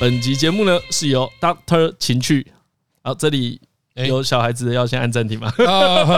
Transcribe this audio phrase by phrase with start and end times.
[0.00, 2.50] 本集节目呢是由 Doctor 情趣，
[3.02, 3.60] 好，这里
[3.94, 5.52] 有小孩子的要先按暂停吗？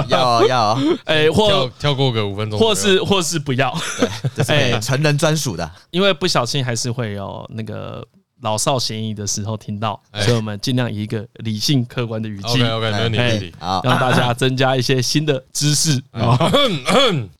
[0.08, 8.06] 要 要，哎，或跳跳过个五分钟，或是或是不要，对，这是成人专属的，因为不小心还是会有那个。
[8.42, 16.02] 老少咸宜的时候听到，所以我们尽量以一个理性客观的语气，OK OK，没问题，没问题，好，让大家增加一些新的知识。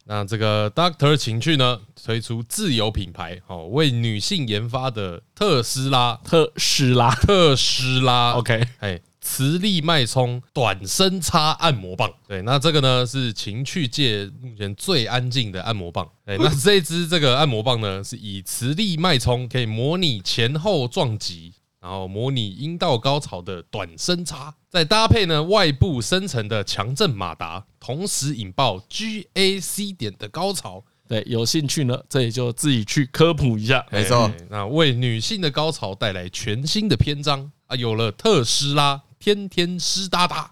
[0.05, 9.01] 那这个 Doctor 情趣呢，推出自有品牌，哦，为女性研发的特斯拉，特斯拉，特斯拉，OK，哎。
[9.25, 16.07] 磁力脉冲短声插按摩棒，对，那这个呢是情趣界目前最安静的按摩棒。
[16.25, 30.84] 哎，那这支这个按摩棒呢，是以磁力脉冲可以模拟前后撞击，然后模拟阴道高潮的短声插，再搭配呢外部生成的强震马达，同时引爆 GAC 点的高潮。
[31.07, 33.87] 对，有兴趣呢，这里就自己去科普一下。
[33.93, 39.00] 没错，那为女性的高潮带来全新的篇章啊，有了特斯拉。
[39.23, 40.51] 天天湿哒哒，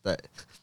[0.00, 0.16] 对，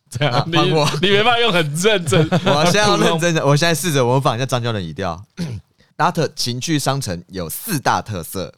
[0.09, 0.57] 这样你
[1.01, 5.21] 你没办法用很认真， 我现在要认真的， 我现在试着模仿一下张教练语调。
[5.97, 8.53] Dart 情趣商城有四大特色：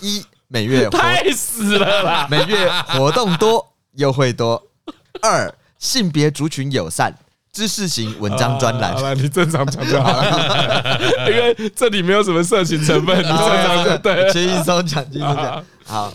[0.00, 4.62] 一每月太死了啦， 每月活动多，优惠多；
[5.20, 7.12] 二性别族群友善，
[7.52, 8.94] 知识型文章专栏。
[8.94, 15.64] 好了，你正常讲就好了，因为这里没有什么色情成分，你正常就对，轻松讲，轻松讲。
[15.84, 16.12] 好，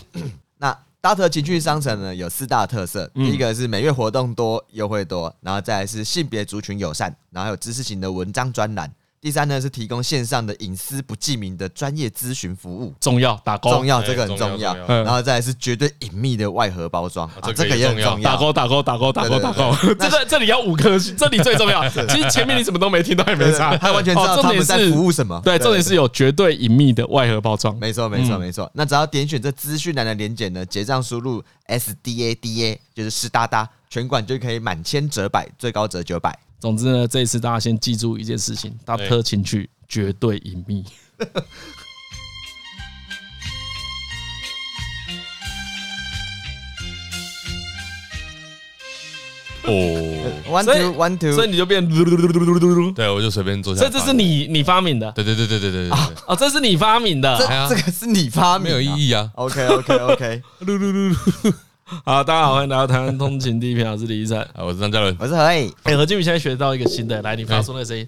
[0.56, 0.74] 那。
[1.02, 8.92] Dart 情趣商城呢，有四大特色，第一个是每月活动多，优惠多，然后再来是性别族群友善，然后还有知识型的文章专栏。
[9.22, 14.74] 第三呢是提供线上的隐私不记名的专业咨询服务，重要打勾，重要这个很重要。
[14.86, 19.76] 然后再来是绝对隐秘的外盒包装，这个也很重要，打勾打勾打勾打勾打勾。
[19.98, 21.86] 这个这里要五颗星，这里最重要。
[22.08, 25.38] 其实前面你什么都没听到也没差，他完全知道他们在服务什么。
[25.44, 27.76] 对，重点是有绝对隐秘的外盒包装。
[27.78, 28.70] 没错没错没错。
[28.72, 36.38] 那只要点选这资讯栏的连结呢，结账输入 S D A D A 就是湿哒哒，全馆就可以满千折百，最高折九百。
[36.60, 39.68] 总之呢，这一次大家先记住一件事情：Dart 情趣。
[39.90, 40.84] 绝对隐秘。
[49.64, 49.72] 哦
[50.48, 51.82] ，one two one two，所以你就变，
[52.94, 53.82] 对，我就随便做下。
[53.82, 55.10] 这这是你你发明的？
[55.10, 55.98] 对对对对对对对。
[56.28, 57.36] 哦，这是你发明的？
[57.68, 59.28] 这个是你发明，没有意义啊。
[59.34, 60.42] OK OK OK。
[62.04, 65.74] 好，大家好，欢迎来到台湾通勤第一品，我是李一晨，我是张嘉伦，我是何以。
[65.82, 68.06] 哎，何俊宇现在学到一个新的，来，你发出那个声音。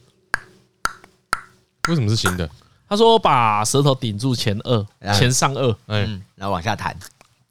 [1.89, 2.49] 为什么是新的？
[2.89, 4.87] 他说把舌头顶住前颚，
[5.19, 6.97] 前上颚，嗯，然后往下弹，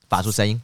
[0.07, 0.61] 发出声音，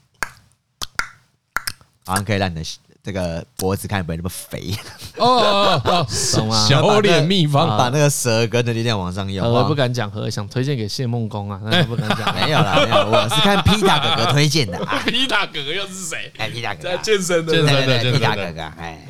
[2.06, 2.64] 好像可以让你的
[3.08, 4.76] 这个脖子看不会那么肥。
[5.16, 5.80] 哦，
[6.36, 6.68] 懂吗？
[6.68, 9.50] 小脸秘方，把那个舌根的力量往上用。
[9.50, 12.36] 我不敢讲，和想推荐给谢梦工啊，那不敢讲。
[12.36, 14.78] 没有啦，没有，我是看皮塔哥哥推荐的。
[15.06, 16.30] 皮塔哥哥又是谁？
[16.38, 18.62] 哎，皮塔哥哥在健身的，健身的，皮塔哥哥。
[18.78, 19.08] 哎，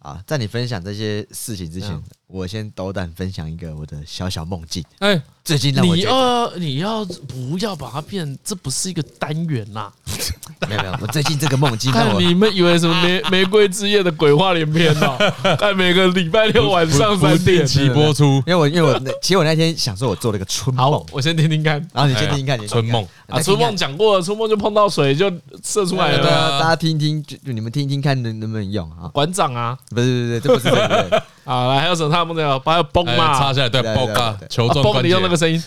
[0.00, 2.02] 啊，在你分享这些事情之前。
[2.30, 4.84] 我先斗胆分享一个我的小小梦境。
[5.00, 8.38] 哎，最近让我觉得你要你要不要把它变？
[8.44, 9.90] 这不是一个单元呐。
[10.68, 15.18] 没有没有，我最近这个梦境， 看你们以为什么玫玫瑰之夜的鬼话连篇呢？
[15.58, 18.24] 在每个礼拜六晚上三点期播出。
[18.46, 20.92] 因为我因为我那其实我那天想说，我做了一个春梦。
[20.92, 21.74] 好，我先听听看。
[21.92, 25.30] 然后你先听听看，你春梦啊，春梦讲过了，春梦就碰到水就
[25.64, 26.22] 射出来了。
[26.22, 29.08] 对啊，大家听听，就你们听听看能能不能用啊？
[29.12, 31.22] 馆长啊，不是不是，这不是这个。
[31.44, 32.19] 好，来还有什么？
[32.20, 35.08] 他梦到把它崩嘛，插下来，对，崩啊，球状关节。
[35.08, 35.62] 你用那个声音。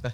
[0.00, 0.12] 对，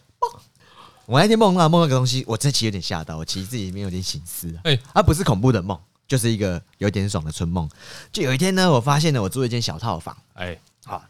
[1.06, 4.54] 我那天梦到梦到个东西，我真其实有点吓到，我其实自己里面有点醒思。
[4.64, 7.68] 哎，它不是恐怖的梦，就是一个有点爽的春梦。
[8.12, 10.16] 就有一天呢，我发现了我住一间小套房。
[10.34, 11.02] 哎，好，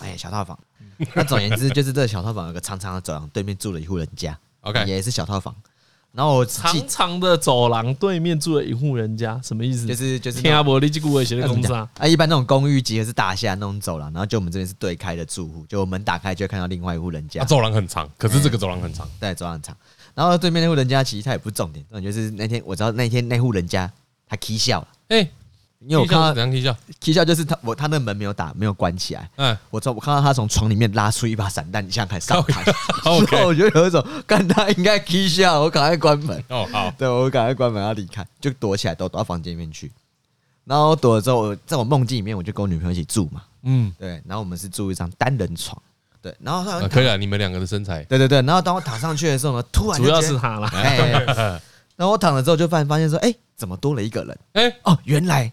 [0.00, 0.58] 哎，小套房。
[1.14, 4.38] 那总言之，就是这个小套房有个长长的走廊，对面住了一户人家。
[4.60, 5.54] OK，也是小套房。
[6.12, 9.86] 然后我长长的走廊对面住了一户人家，什么意思？
[9.86, 11.88] 就是就是天阿伯立即古伟写的公司啊。
[11.98, 17.42] 啊，一般那种公寓集合是大厦那种走廊，然后就我们这边是对开的住户，就我门打开就会看到另外一户人家。
[17.44, 19.74] 走廊很长，可是这个走廊很长，对，走廊很长。
[20.14, 23.90] 然后对面那户人家其实他也不是重点，重点就是那天我知道那天那户人家
[24.28, 25.28] 他起笑了，哎。
[25.86, 26.50] 因为我看到怎样
[27.00, 32.62] 踢笑，就是他我他那个门没有打没有关起来，嗯，我从我看到他从床里面拉出一把散弹，你想看上台，
[33.04, 39.90] 然后 我觉得有一种看他应该踢笑，我赶快关门，哦好，对我赶快关门要离开，就躲起来躲躲到房间里面去，
[40.64, 45.76] 然后躲了之后，在我梦境里面我就跟我女朋友一起住嘛，嗯，对，然后我们是住一张单人床，
[46.22, 50.70] 对，然后他可以啊，你们两个的身材，对对对，然后当我躺上去的时候呢，突然主要是他了，
[51.96, 54.38] 然后我躺了之后就发现发现说，哎，怎么多了一个人？
[54.52, 55.52] 哎，哦，原来。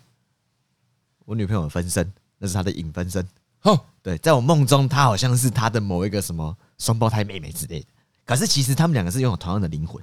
[1.29, 3.23] 我女朋友的分身，那是她的影分身。
[3.61, 7.85] 哦，对，在我梦中，她好像是她的某一个什么双胞胎妹妹之类的。
[8.25, 10.01] 可是其实他们两个是拥有同样的灵魂。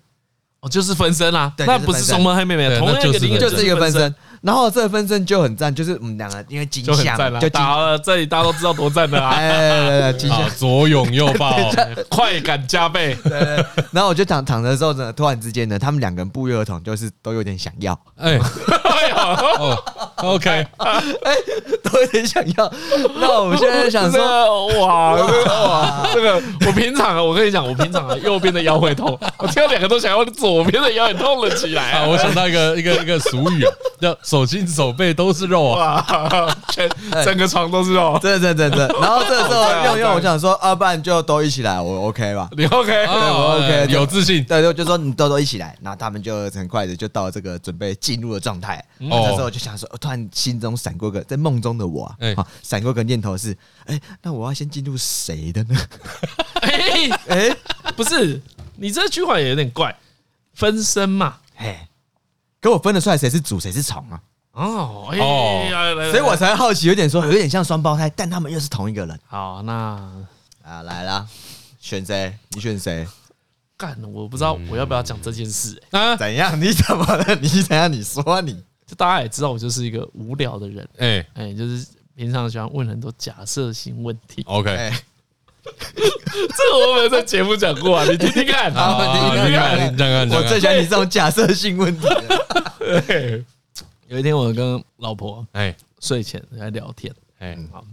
[0.61, 4.14] 哦，就是分身啦，对，那不是双胞胎妹妹，同样一个灵就是一个分身。
[4.40, 6.96] 然后这个分身就很赞，就是我们两个因为金像
[7.40, 9.31] 就打了，这里大家都知道多赞的啊！
[9.34, 11.56] 哎， 金像左拥右抱，
[12.08, 13.17] 快感加倍。
[13.25, 13.67] 对对。
[13.90, 17.99] 然后我就躺躺着的时候呢，突然之间呢，他们两个人不约而同，就是都有点想要。
[18.17, 18.38] 哎，
[19.34, 19.78] 哎呀
[20.17, 21.00] ，OK，哎，
[21.82, 22.73] 都有点想要。
[23.20, 31.93] 那我们现在想说， 哇哇，这个我平常啊，我跟你讲，我平常啊，右边的腰会痛， 我听到两个都想要，左边的腰也痛了起来。
[31.93, 34.17] 啊，我想到一个 一个一个俗语啊，叫。
[34.23, 36.05] 手心手背都是肉啊，
[36.70, 36.88] 全
[37.25, 38.94] 整个床都是肉，真的真的真的。
[39.00, 42.49] 然后这时候用用，我想说，要不然就都一起来，我 OK 吧？
[42.56, 42.87] 你 OK？
[42.90, 44.44] 对，我 OK，有自信。
[44.44, 48.84] 对，就就说你都都一起来，然后他们就很快的就到这个准备进入的状态。
[49.24, 52.04] 这时候我就想说，突然心中闪过个在梦中的我，
[52.36, 55.76] 啊，闪过个念头是，哎，那我要先进入谁的呢？
[56.60, 57.56] 哎 哎，
[57.96, 58.40] 不是，
[58.76, 59.96] 你这句话也有点怪，
[60.54, 61.88] 分身嘛，哎。
[62.58, 64.20] 给我分得出来谁是主谁是从啊？
[64.52, 69.20] 哦哦，所以我才好奇，有点说有点像双胞胎，但他们又是同一个人。
[69.26, 69.72] 好，那
[70.64, 71.28] 啊来了，
[71.78, 72.36] 选谁？
[72.48, 73.06] 你选谁？
[73.76, 76.16] 干，我不知道我要不要讲这件事啊？
[76.16, 76.58] 怎样？
[76.60, 77.36] 你怎么了？
[77.36, 77.92] 你怎样？
[77.92, 80.88] 你说你，就大家也知道我就是一个无聊的人。
[80.98, 84.42] 哎哎，就是平常喜欢问很多假设性问题。
[84.46, 84.92] OK。
[85.66, 88.72] 这个我没有在节目讲过啊，你听听看。
[88.72, 89.52] 好，你听听
[89.98, 90.30] 看。
[90.30, 92.06] 我最喜欢你这种假设性问题。
[94.06, 97.84] 有一天，我跟老婆哎睡前在聊天哎，好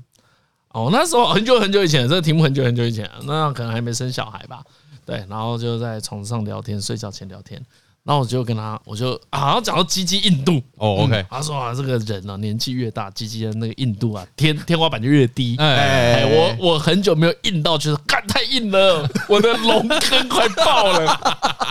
[0.69, 4.63] 哦，那时候很久很久以前，这个题目很久很久以前，那可能还没生小孩吧？
[5.03, 7.59] 对，然后就在床上聊天，睡觉前聊天。
[8.05, 15.55] 然后我就跟他，我就好像讲到鸡鸡硬度哦，OK，他说啊，这个人呢年纪越大，鸡鸡的那个硬度啊，天 天花板就越低。
[15.57, 21.17] 哎，我我很久没有硬到，就是干太硬了，我的龙根快爆了。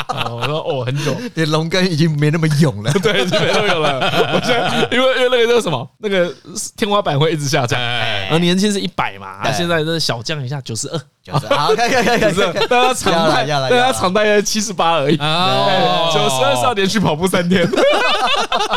[0.33, 4.01] 我说哦，很久，你龙根已经没那么勇了， 对，没那么勇了。
[4.33, 6.35] 我现在因为因为那个叫什么，那个
[6.77, 7.79] 天花板会一直下降。
[7.79, 10.99] 然后年轻是一百嘛，他现在是小降一下九十二。
[11.57, 15.17] 好，可以可以可以，但他常态，但他常态在七十八而已。
[16.23, 17.69] 九十二少年去跑步三天，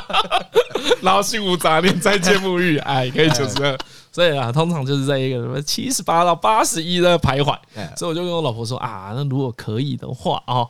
[1.01, 3.77] 然后心无杂念，再见沐浴，哎，可以九十二。
[4.11, 7.57] 所以啊，通常就是在一个什么七十八到八十一的徘徊。
[7.95, 10.65] 所以我就跟我老婆说啊，那如果可以的话啊。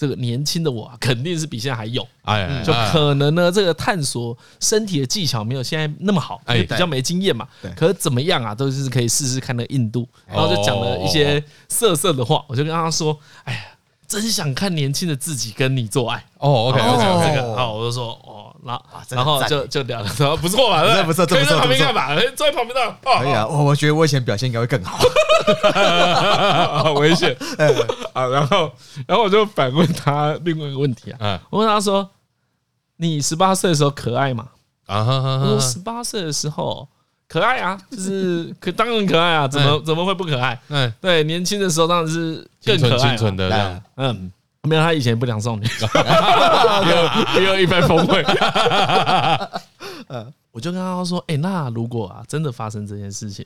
[0.00, 7.46] 这个年轻的我肯定是比现在还勇，哎，就可能呢，这个探索身体的技巧没有现在那么好，因为比较没经验嘛。
[7.76, 13.60] 可是怎么样啊，都是可以试试看那个硬度，然后就讲了一些色色的话，我就跟他说，哎呀，
[14.10, 16.16] 真想看年轻的自己跟你做爱。
[16.38, 18.76] 哦，OK OK，这个好，我就说哦，然
[19.10, 20.82] 然后就就聊了，说不错吧？
[20.82, 22.16] 不错，不错，可以在旁边干嘛？
[22.34, 23.46] 坐在旁边的，可以啊。
[23.46, 24.98] 我我觉得我以前表现应该会更好。
[26.82, 27.36] 好危险！
[28.12, 28.72] 啊，然后
[29.06, 32.10] 然后我就反问他另外一个问题啊，我问他说
[32.98, 34.48] ：“你十八岁的时候可爱吗？”
[34.86, 36.88] 啊，我说十八岁的时候
[37.30, 40.58] 可爱啊，就是可当然可爱啊， 怎么怎么会不可爱？
[40.68, 43.48] 嗯，对，年轻的时候当然是更可爱，的
[43.96, 44.32] 嗯。
[44.62, 45.64] 没有，他以前不良少女，
[47.36, 48.22] 又又一番风味。
[50.52, 53.42] 我就跟他说：“哎，那如果啊，真的发生这件事情，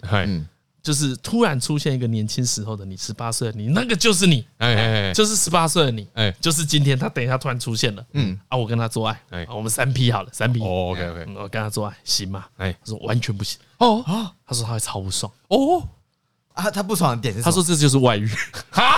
[0.85, 8.39] 就是突然出现一个年轻时候的你，十八岁的你，那个就是你，哎，就是十八岁的你，哎，就是今天他等一下突然出现了，嗯。
[8.49, 12.45] 啊，我跟他做爱，哎，我们三 P 好了，三 P，哦，OK OK，我跟他做爱行吗？
[12.59, 14.05] 哎，他说完全不行，哦。
[14.07, 15.89] 啊，他说他会超不爽，哦。
[16.53, 18.31] 啊，他不爽的点是，他说这就是外遇。
[18.71, 18.95] 啊。”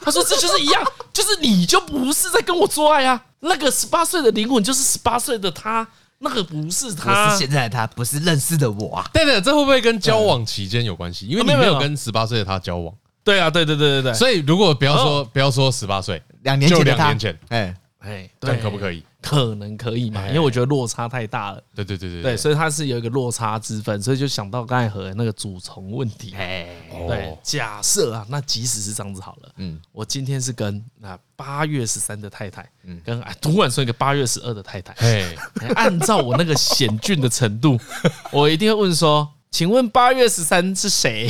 [0.00, 0.82] 他说：“这就是一样，
[1.12, 3.22] 就是你就不是在跟我做爱啊！
[3.40, 5.86] 那个十八岁的灵魂就是十八岁的他，
[6.20, 9.10] 那个不是他，是现在的他，不是认识的我啊！
[9.12, 11.26] 对对，这会不会跟交往期间有关系？
[11.26, 12.92] 因为你没有跟十八岁的他交往。
[13.22, 14.14] 对啊，对对对对对。
[14.14, 19.02] 所以如果不要说不要说十八岁，两年前，两年前，哎哎，对，可不可以？
[19.20, 20.26] 可能可以嘛？
[20.28, 21.62] 因为我觉得落差太大了。
[21.74, 26.30] 对对对对对，所以它是有一个落差之分，所以就想到刚才和那个主从问题。
[26.30, 35.36] 对，假设啊，那即使是这样子好了，嗯，我今天是跟那八月十三的太太，嗯，跟突然说一个八月十二的太太，哎，
[35.74, 37.78] 按照我那个险峻的程度，
[38.30, 41.28] 我一定会问说，请问八月十三是谁？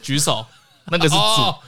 [0.00, 0.46] 举手，
[0.86, 1.16] 那个是主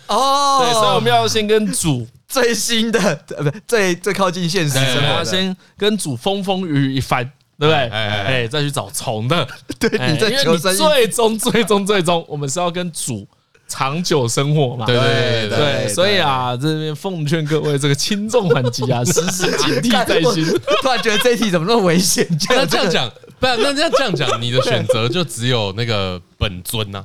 [0.07, 0.61] 哦。
[0.63, 2.07] 对，所以我们要先跟主。
[2.29, 2.99] 最新的，
[3.37, 7.25] 呃，不，最最靠近现实生活，要先跟主风风雨雨一番，
[7.59, 7.89] 对不对？
[7.89, 9.47] 哎，再去找虫的，
[9.79, 13.27] 对，你在求生，最终最终最终，我们是要跟主
[13.69, 14.87] 长久生活嘛？
[14.87, 20.45] 对对对，所以啊，这边奉劝各位这个轻重缓急啊， 时时警惕在心。
[20.83, 22.27] 突然觉得这一题怎么那么危险？
[22.51, 27.05] 那这样讲，不然那这样这样讲，你的选择就只有那个本尊呐？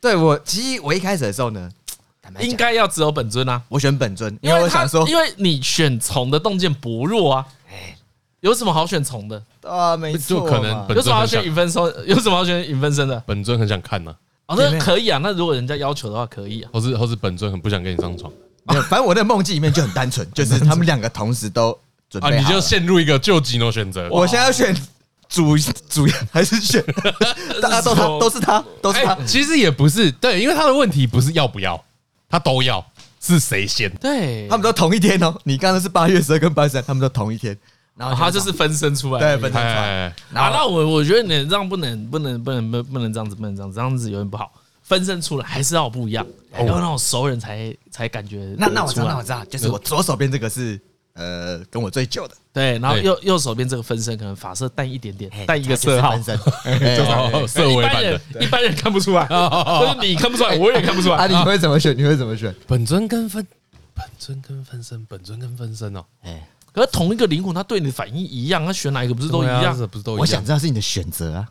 [0.00, 1.70] 对我，其实我一开始的时候呢。
[2.40, 3.60] 应该要只有本尊啊。
[3.68, 7.46] 我选本尊，因为我想说，因为你选虫的洞见薄弱啊。
[8.40, 9.96] 有什么好选虫的啊？
[9.96, 11.82] 没错，就可能有什么好选影分身？
[12.06, 13.20] 有什么好选影分身的？
[13.26, 14.14] 本尊很想看呢。
[14.46, 15.18] 哦，那可以啊。
[15.20, 16.70] 那如果人家要求的话，可以啊。
[16.72, 18.32] 或是或是本尊很不想跟你上床。
[18.62, 21.76] 没有，反正我的梦境里面就很单纯，就是他们两个同时都
[22.08, 22.48] 准备好。
[22.48, 24.08] 你就陷入一个救急的选择。
[24.08, 24.72] 我现在要选
[25.28, 25.58] 主
[25.88, 26.80] 主还是选？
[27.60, 29.18] 大家都他都是他都是他。
[29.26, 31.84] 其实也不是对，因为他的问题不是要不要，
[32.28, 32.84] 他都要，
[33.20, 33.90] 是谁先？
[33.96, 35.34] 对，他们都同一天哦。
[35.44, 37.56] 你刚才是八月十二跟八月十三，他们都同一天。
[37.96, 40.06] 然后他就是分身出来，对，分身出来。
[40.06, 44.52] 啊，那我我觉得你这样不能不能不能不不能这样子，不能这样子，这样子有点不好。
[44.82, 46.24] 分身出来还是要不一样，
[46.56, 48.54] 要那种熟人才才感觉。
[48.56, 50.80] 那那我知道，那我知道，就是我左手边这个是
[51.18, 56.12] 呃跟我最旧的，对，然后右右手边这个分身可能发色淡一点点，淡一个色号。
[56.12, 56.38] 分身，
[57.48, 61.16] 色违版的，一般人看不出来，或者你看不出来，我也看不出来。
[61.16, 61.96] 啊，你会怎么选？
[61.98, 62.54] 你会怎么选？
[62.66, 63.44] 本尊跟分，
[63.94, 66.48] 本尊跟分身，本尊跟分身哦，哎。
[66.70, 69.76] 可是同一个灵魂，他对你的反应一样，他选哪一个不是都一样？
[69.88, 70.20] 不是都一样？
[70.20, 71.48] 我想知道是你的选择啊。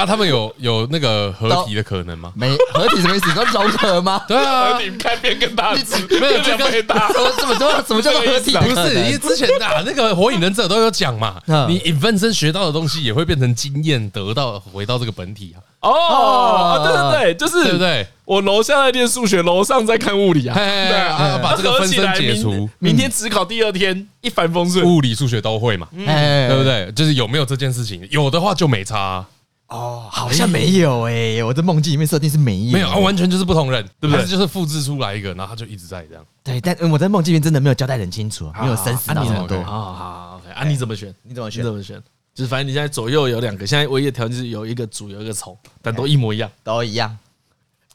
[0.00, 2.32] 啊，他们有有那个合体的可能吗？
[2.34, 3.28] 没合体什么意思？
[3.28, 4.22] 你说融合吗？
[4.26, 8.56] 对啊，你开边跟大只没有这个大，怎么怎么怎么怎么叫做合体？
[8.56, 11.36] 不是，因为之前啊，那个火影忍者都有讲嘛，
[11.68, 15.60] 你影分身学到的东西也会变成经验，得到回到这个本体啊。
[15.80, 18.06] 哦，对对对，就是对不对？
[18.26, 20.54] 我楼下在练数学，楼上在看物理啊。
[20.54, 26.90] 对啊，把这个分身解除，明天只考第二天一帆风顺，物理数学都会嘛，对不对？
[26.92, 28.06] 就是有没有这件事情？
[28.10, 29.24] 有的话就没差。
[29.70, 34.24] 哦，好像没有哎，我在梦境里面设定是没有，没有啊，完全就是不同人，对不对？
[34.26, 36.24] 就是复制出来一个，然后他就一直在这样。
[36.42, 39.62] 对，但我在梦境里面真的没有交代很清楚，没有生死到很多。
[39.62, 41.14] 好好，OK，啊，你怎么选？
[41.22, 41.60] 你怎么选？
[41.62, 42.02] 你怎么选？
[42.34, 47.16] 就是反正你现在左右有两个，现在唯一的条件是有一个主，有一个从，但都一模一样，都一样。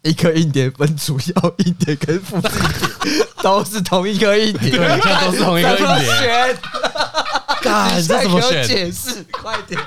[0.04, 2.64] 一颗硬碟分主要硬碟跟复制硬
[3.02, 6.06] 碟， 都是同一颗硬碟，对，现在都是同一颗硬碟。
[6.20, 6.58] 选，
[7.64, 8.68] 干，这怎么选？
[8.68, 9.82] 解释，快点。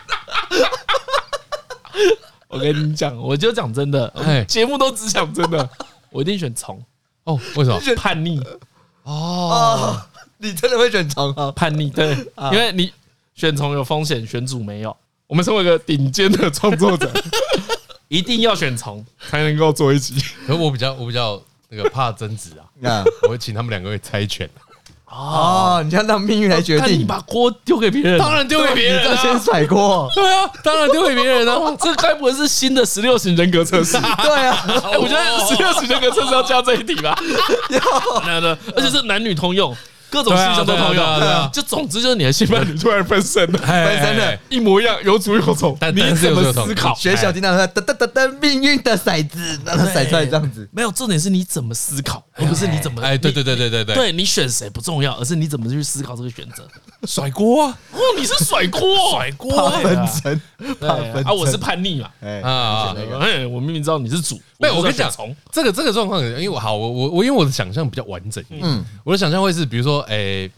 [2.48, 4.12] 我跟你讲，我就讲真的，
[4.46, 5.68] 节目都只讲真的，
[6.10, 6.82] 我一定选从。
[7.24, 7.80] 哦，为什么？
[7.96, 8.40] 叛逆。
[9.02, 10.00] 哦，
[10.38, 11.50] 你真的会选从啊？
[11.52, 12.16] 叛逆，对，
[12.52, 12.92] 因为你。
[13.34, 14.96] 选虫有风险，选主没有。
[15.28, 17.08] 我们身为一个顶尖的创作者，
[18.08, 20.20] 一定要选虫才能够做一集。
[20.44, 24.50] 可是我比较，我比较那个怕争执啊，那我会请他们两个会猜拳。
[25.10, 30.08] 哦，你要让命运来决定，你把锅丢给别人，当然丢给别人，先甩锅。
[30.14, 31.58] 对啊，当然丢给别人啊。
[31.80, 33.98] 这该不会是新的十六型人格测试？
[34.22, 34.64] 对啊，
[35.00, 37.18] 我觉得十六型人格测试要加这一题吧。
[37.70, 37.80] 要，
[38.76, 39.74] 而且是男女通用。
[40.10, 46.94] 各种事情都通用，对啊， 就总之就是你的性伴侣突然分身了， 分身了一模一样，有主有从，你怎么思考？
[46.94, 50.68] 学小叮当说噔噔噔噔，命运的骰子，让它骰出来这样子。
[50.72, 56.66] 没有重点是你怎么思考，而不是你怎么哎，对对对对对对，对你选谁不重要，而是你怎么去思考这个选择。
[57.06, 57.78] 甩锅啊！
[57.92, 58.80] 哦，你是甩锅，
[59.12, 60.40] 甩锅分身，
[61.24, 62.10] 啊，我是叛逆嘛，
[62.42, 65.08] 啊，哎，我明明知道你是主，没有，我跟你讲，
[65.52, 70.50] 这个这个状况，因为我好，我我我因为我的想象比较完整，嗯，我的想象会是，比如说，哎，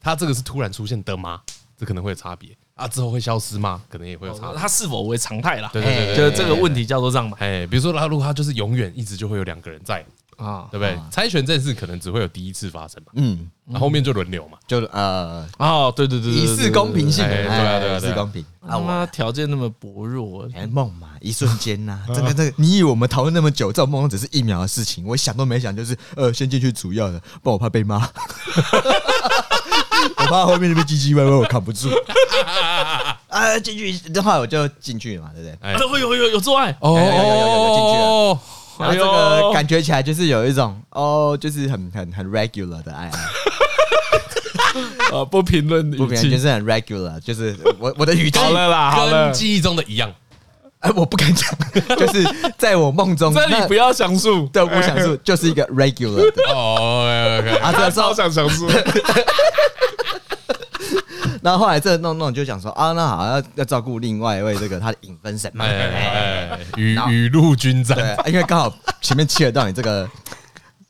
[0.00, 1.40] 他这个是突然出现的吗？
[1.78, 3.82] 这可能会有差别啊，之后会消失吗？
[3.88, 4.58] 可能也会有差别。
[4.58, 5.70] 他是否为常态啦？
[5.72, 7.36] 对对对，就是这个问题叫做这样嘛。
[7.40, 10.04] 哎，比如说他如果他就是永远一直就会有两个人在。
[10.40, 10.98] 啊，对不对？
[11.10, 18.44] 猜拳这件事可能只会有第一次发生嘛，嗯，那后面就轮流嘛，就呃，哦，对对对，以示公平性，对啊对啊，以示公平。
[18.66, 27.96] 啊妈条件那么薄弱，梦嘛，一瞬间呐，这个这个，你以为我们讨论那么久，这种梦只是一秒的事情，我想都没想，就是呃，先进去主要的，不然我怕被骂，
[30.16, 31.88] 我怕后面那边唧唧歪歪，我扛不住。
[33.28, 35.58] 啊，进去的话我就进去了嘛，对不对？
[35.62, 37.14] 哎，有有有有做爱，哦，有有有
[37.64, 38.38] 有进去了。
[38.80, 43.10] 然后这个感觉起来就是有一种哦，就是很很很 regular 的爱，
[45.12, 50.12] 呃， 不评论，不评论，就是很 regular，就是我我的语气好了啦，好了，跟记忆中的一样，
[50.80, 51.50] 哎，我不敢讲，
[51.98, 52.24] 就是
[52.56, 56.42] 在我梦中， 这里不要详述，对，不详述，就是一个 regular 的。
[56.54, 58.68] 哦，OK，啊，这超想详述。
[61.42, 65.66] 然后后来这弄弄就讲说啊，那好要要照顾另外一位这个他的影分神嘛，
[66.76, 70.08] 雨雨露均沾，对，因为刚好前面切得到你这个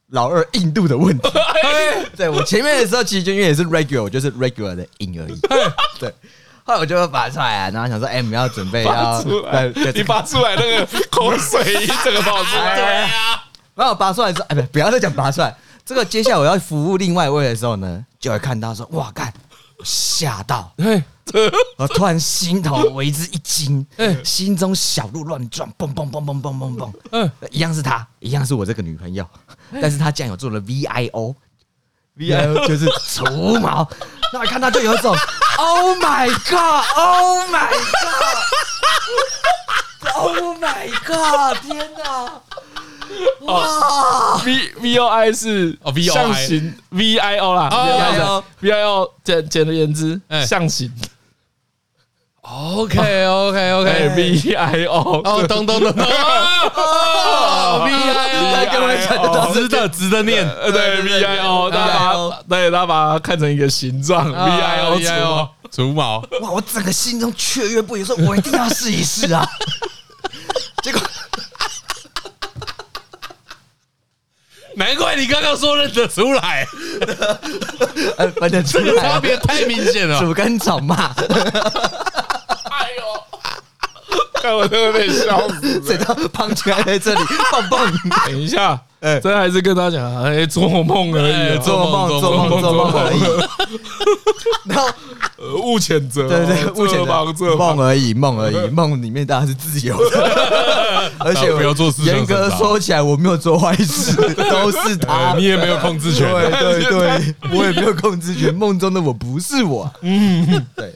[0.09, 1.29] 老二印度的问题，
[2.17, 5.41] 对我前面的时候其实就因为也是 regular，就是 regular 的硬而已，
[5.99, 6.15] 对，
[6.65, 13.09] 后来我就拔出来啊，然后想说，哎，我们要准备要，对，你拔出来那个口水这个跑出来，
[13.75, 19.33] 然后我拔出来说，哎，不，不要再讲拔出来，这个接下来我要服务另外一位的时候呢，就会看到说，哇，干。
[19.85, 20.75] 吓到，
[21.79, 23.87] 我突然心头为之一惊，
[24.25, 29.25] 心中小鹿乱撞，蹦蹦蹦蹦蹦蹦蹦，嗯，一样是他，一样是我这个女朋友，
[29.81, 33.25] 但是他竟然有做了 VIO，VIO 就是除
[33.59, 33.89] 毛，
[34.33, 35.17] 那我看到就有一种
[35.59, 37.71] Oh my God，Oh my
[40.03, 42.41] God，Oh my God，天哪！
[43.40, 48.83] 哇，V V O I 是哦，V O I 象形 V I O 啦，V I O V I
[48.85, 50.93] O 简简而言之，象形。
[52.43, 56.12] OK OK OK V I O 哦，咚咚咚咚，V
[57.93, 58.67] I
[59.17, 65.55] O 直的直的念，对 V I O，大家把对，大家把它看成一个形状，V I O 除毛。
[65.71, 69.47] 除毛，哇，我整个心中雀跃不已，说我一定要试一试啊，
[70.83, 71.00] 结果。
[74.81, 76.67] 难怪你刚刚说认得出来，
[78.41, 81.15] 分得出来，差别太明显了，主跟宠嘛。
[82.71, 83.03] 哎呦，
[84.43, 87.21] 看我都被笑死，谁道胖起来在这里
[87.53, 87.93] 棒棒。
[88.27, 93.21] 等一下， 哎，这还是跟他讲，哎，做梦而已， 做梦，做梦，做梦而已。
[94.65, 94.89] 然后。
[95.37, 102.03] 呃，勿谴责，对对，勿谴责，梦而已，梦而已，梦里面当然是自由的，而且不要做事。
[102.03, 110.95] 严格说起来，我没有做坏事，都是他，你也没有控制权，对对对，我也没有控制权，梦中的我不是我，嗯，对，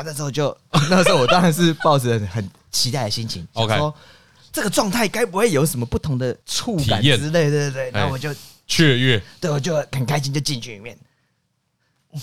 [0.00, 0.56] 啊，那时候就
[0.88, 3.94] 那时候我当然是抱着很期待的心情，OK，说
[4.50, 8.34] 这个状态该不会有什么不同的触感之类，对对对，然后我就
[8.66, 10.96] 雀跃，对，我就很开心就进去里面。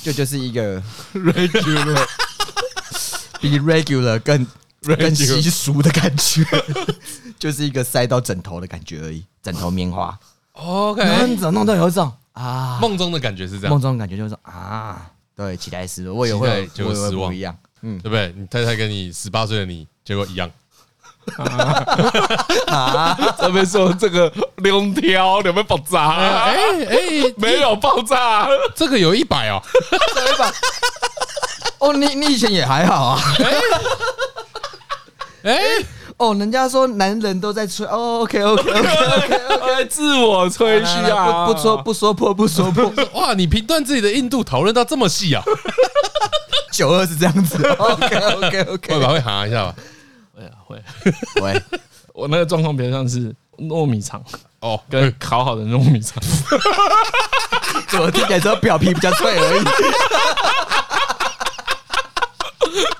[0.03, 0.81] 就就是一个
[1.13, 2.05] regular，
[3.39, 4.46] 比 regular 更
[4.81, 6.43] 更习俗的感觉，
[7.39, 10.19] 就是一个塞到枕头的感觉而已，枕头棉花。
[10.51, 17.34] OK，怎么弄到有一种啊，梦中的感觉是这样，梦中的感觉就是啊，对，期待失落，我也会就会失望。
[17.34, 18.34] 一样，嗯，对不对？
[18.36, 20.50] 你太太跟你十八岁的你结果一样。
[22.67, 23.13] 啊！
[23.38, 26.11] 这边说这个两条有没有爆炸？
[26.11, 26.55] 哎
[26.90, 26.98] 哎，
[27.35, 29.61] 没有爆炸，这个有一百哦，
[29.92, 30.50] 一百。
[31.79, 33.22] 哦，你你以前也还好啊。
[35.44, 35.59] 哎，
[36.18, 37.86] 哦，人家说男人都在吹。
[37.86, 42.92] 哦，OK OK OK OK OK， 自我吹嘘啊，不不说不说破不说破。
[43.14, 45.44] 哇，你评断自己的硬度讨论到这么细啊？
[46.72, 47.64] 九二是这样子。
[47.77, 49.10] OK OK OK，会吧？
[49.10, 49.75] 会喊一下吧。
[50.36, 50.84] 会啊会，
[51.40, 51.64] 会，
[52.14, 54.24] 我那个状况比较像是糯米肠
[54.62, 56.20] 哦，跟烤好的糯米肠，
[57.90, 59.64] 怎么听起来只有表皮比较脆而已？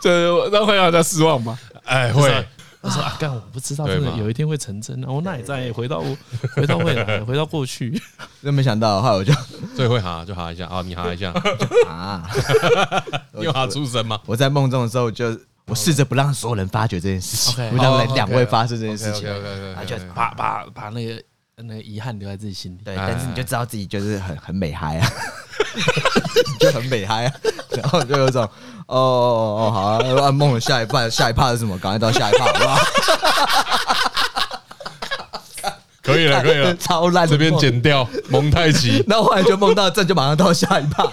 [0.02, 1.58] 对那会让人家失望吗？
[1.86, 2.48] 哎，会。
[2.88, 5.04] 我说啊，干，我不知道，真的有一天会成真。
[5.04, 6.02] 我那也在回到
[6.56, 8.02] 回到未来， 回到过去，
[8.42, 9.34] 真没想到，后来我就
[9.76, 11.32] 最会哈，就哈一下啊，你哈一下
[11.88, 12.30] 啊，
[13.34, 14.20] 你哈出声吗？
[14.26, 15.38] 我在梦中的时候就。
[15.70, 21.22] 我试着不让所有人发觉这件事情，不让两位发生这件事情，然后就把把把那个
[21.58, 22.80] 那个遗憾留在自己心里。
[22.86, 25.10] 对，但是你就知道自己就是很很美嗨啊，
[26.60, 27.34] 就很美嗨啊，
[27.72, 28.44] 然后就有种
[28.88, 31.78] 哦哦哦，好啊，按梦的下一半，下一趴是什么？
[31.80, 32.78] 赶快到下一趴，好不好？
[36.02, 39.04] 可以了，可以了，超烂，这边剪掉蒙太奇。
[39.08, 41.04] 然后后来就梦到这，就马上到下一趴，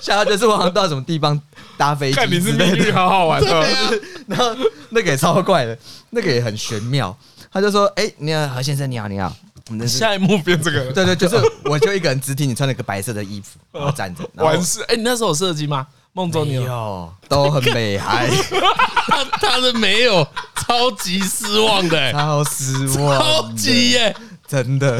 [0.00, 1.40] 下一趴就是我好像到什么地方。
[1.78, 3.66] 搭飞机，看你是命运好好玩的，
[4.26, 4.46] 然后
[4.88, 5.76] 那个也超怪的，
[6.08, 7.14] 那个也很玄妙。
[7.52, 9.30] 他就说：“哎，你好，何先生，你好，你好。”
[9.68, 14.28] 我们下一幕变这个， 对对，就是我就一个人只听，你穿了个白色的衣服， 然后站着。
[14.34, 15.86] 完事，哎，你那时候有设计吗？
[16.12, 18.28] 梦中你有，都很美嗨。
[19.08, 20.26] 他他是没有，
[20.56, 24.98] 超级失望的，超失望，超级耶，真的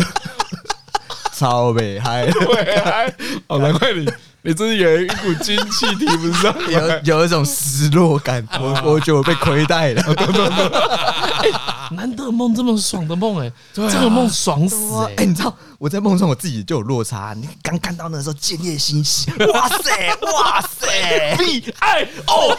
[1.33, 3.15] 超美嗨，美嗨，
[3.47, 4.07] 哦难怪你。
[4.47, 8.47] 你真是有一股精气提不上， 有有一种失落感。
[8.61, 10.03] 我我觉得我被亏待了。
[11.91, 14.77] 难得梦这么爽的梦，哎，这个梦爽死
[15.17, 15.25] 哎！
[15.25, 17.35] 你知道我在梦中我自己就有落差。
[17.37, 22.55] 你刚看到那时候建业心喜， 哇塞哇塞，B I O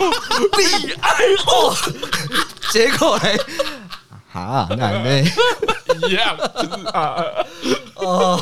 [0.56, 1.74] B I O，
[2.72, 3.38] 结果嘞，
[4.34, 5.32] 哈，奶妹
[6.08, 7.16] 一样，就是啊，
[7.96, 8.42] 哦。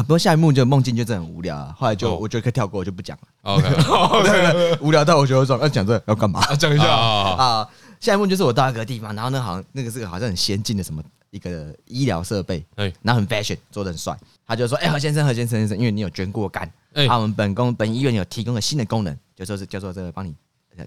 [0.00, 1.74] 啊，不过下一幕就梦境就真的很无聊啊。
[1.78, 3.28] 后来就我觉得可以跳过，我就不讲了。
[3.42, 6.40] OK， 无聊到我觉得说要讲这要干嘛？
[6.56, 7.68] 讲一下啊。
[8.00, 12.64] 下一幕就是我到一个地方，然后那好像那个是个好像很先进的什么一个医疗设备，
[13.02, 14.16] 然后很 fashion，做的很帅。
[14.46, 16.70] 他就说：“哎，何先生，何先生先生，因为你有捐过肝，
[17.06, 20.34] 他我们本公本医院有提供了新的功能，就说是叫做这个帮你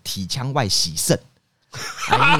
[0.03, 1.17] 体腔外洗肾。”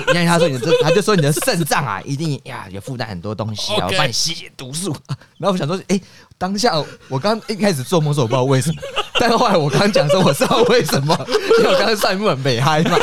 [0.09, 4.95] 因为他说你这，他就说你的肾脏啊，一定呀有负担很多东西啊，我帮你吸血毒素。
[5.37, 5.99] 然后我想说，哎，
[6.37, 6.73] 当下
[7.07, 8.81] 我刚一开始做梦时候我不知道为什么，
[9.19, 11.17] 但是后来我刚讲说我知道为什么，
[11.59, 12.97] 因为我刚刚上一幕很美嗨嘛。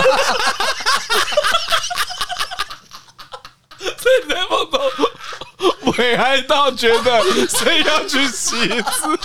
[3.78, 4.80] 在在梦中
[5.98, 9.18] 美嗨到觉得谁要去洗一次。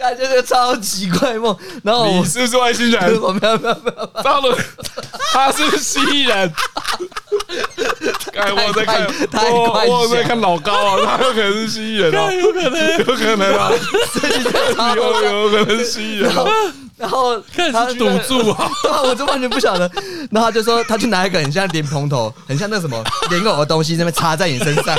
[0.00, 3.00] 感觉这个超级怪梦，然后你是不是外星人？
[3.02, 4.56] 没有没有没有，张伦
[5.32, 6.52] 他是蜥蜴人。
[8.32, 9.06] 我在看，
[9.86, 13.70] 我我在看老高啊，他有可能是蜥蜴人哦， 有可能，有可能啊，
[14.96, 16.32] 有有可能是蜥蜴人。
[16.96, 17.40] 然后
[17.72, 18.70] 他赌注啊，
[19.04, 19.90] 我就完全不晓得。
[20.30, 24.98] 然后他就说他去拿一个很像莲蓬头，很像那什么莲藕的东西，那边插在你身上，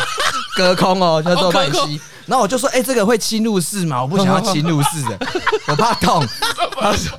[0.55, 1.99] 隔空哦，叫做半吸。
[2.25, 4.01] 然后我就说，哎、欸，这个会侵入式吗？
[4.01, 5.19] 我不想要侵入式的，
[5.67, 6.25] 我怕痛。
[6.79, 7.17] 他说。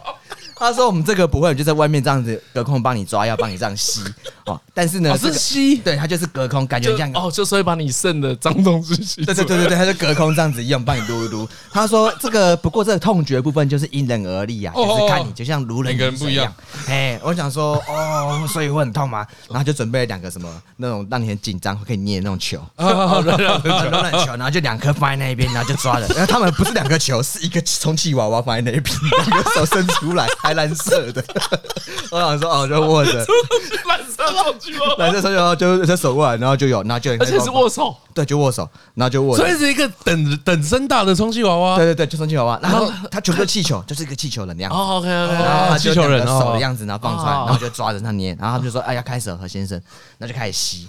[0.63, 4.01] 他说：“我们这个不会，就在外面这样子隔空帮你抓，要帮你这样吸
[4.47, 4.61] 哦。
[4.73, 9.25] 但是呢，哦、是吸，对，他就是隔空，感觉这样哦，就是会把你肾的脏东西吸。
[9.25, 11.49] 对对对对对，他就隔空这样子一样，帮你撸一撸。
[11.73, 16.55] 他说这个不过这个痛觉部分就是因人而异啊，就是看你，就像如人人不一样。
[16.87, 19.27] 哎，我想说哦，所以会很痛吗？
[19.49, 26.07] 然后就准备了两个什么那种让你很紧张可以捏的那种球， 柔软球，然后就两颗放在那边，然后就抓了。
[26.11, 28.85] 然后他们不是两个球，是一个充气娃娃放在那边，
[29.27, 31.25] 两个手伸出来。”蓝色的，
[32.11, 33.13] 我想说哦，就握着。
[33.89, 34.81] 蓝色手机吗？
[34.99, 44.79] 蓝色手机，然后就就手过来，然后就有，然后就而且是握手，对，就握手，然后就握，所以是一个等等身大的充气娃娃，对对对，就充气娃娃，然后它全部是气球，就是一个气球人的样子。
[44.79, 49.81] 哦，OK OK，然后气球人手的样子，然后放出来，然后就抓着他捏，然后他们就说，哎，要开始了，何先生，
[50.19, 50.89] 那就开始吸，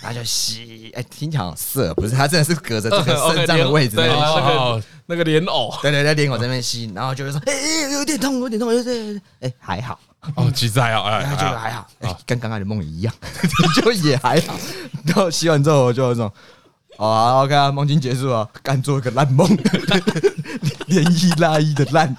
[0.00, 9.98] 然后就吸，哎，听起来好色，不是，他真的是隔着这个 肾脏的位置，对，那个那个莲藕，对对对，莲藕在那边吸，然后就会说，哎，有点痛，有点痛，有点，哎，还好。
[10.36, 13.12] 哦，其实还好，哎，就还好，哎，跟刚刚的梦一样，
[13.82, 14.54] 就也还好。
[15.04, 16.32] 然后吸完之后，我就那种，
[16.96, 19.48] 哦，OK 啊，梦境结束了，干做一个烂梦，
[20.86, 22.14] 连一拉一的烂。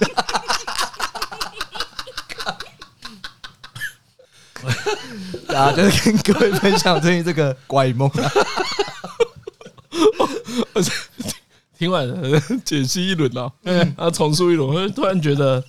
[5.56, 8.32] 啊，就是跟各位分享最近这个 怪梦啊。
[10.73, 10.91] 而且
[11.78, 15.63] 听完了解析一轮了，然后重述一轮，我突然觉得。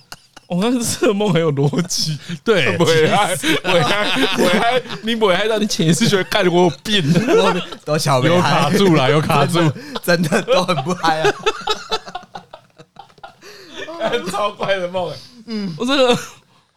[0.47, 4.05] 我看这个梦很有逻辑，对，危害，危害，
[4.37, 7.03] 危害，你危害到你潜意识觉得干我有病，
[7.83, 9.59] 都巧有卡住了，有卡住，
[10.03, 11.33] 真的都很不嗨啊，
[14.29, 15.11] 超怪的梦，
[15.47, 16.15] 嗯，我这个，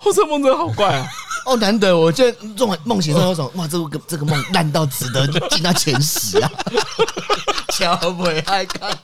[0.02, 1.06] 我这梦真的好怪啊，
[1.48, 6.50] 哦，难得，我觉得这种梦醒之后有种，哇，这个这个梦烂到值得进到前十啊，
[7.72, 8.94] 巧危害看。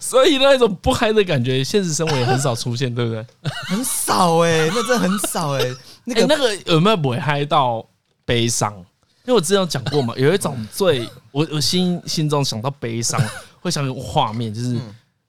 [0.00, 3.24] 所以那种不嗨的感觉，现实生活也很少出现，对不对？
[3.68, 5.76] 很少哎、欸，那真的很少哎、欸。
[6.04, 7.86] 那个、欸、那个有没有不会嗨到
[8.24, 8.74] 悲伤？
[8.74, 13.20] 因为我之前有讲过嘛，有一种最我我心心中想到悲伤，
[13.60, 14.76] 会想有画面，就是。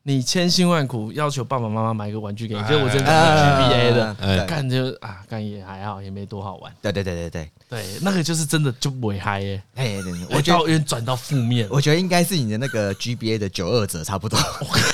[0.09, 6.73] 嗯你千辛万苦要求爸爸妈妈买一个玩具给你，就我真的 GBA 的，干就啊干也还好，也没多好玩。
[6.81, 9.61] 对对对对对对，那个就是真的就不会嗨耶。
[9.75, 9.97] 哎，
[10.31, 14.39] 我觉得有点转到负面，我觉得应该是你的那个 GBA 的九二折差不多，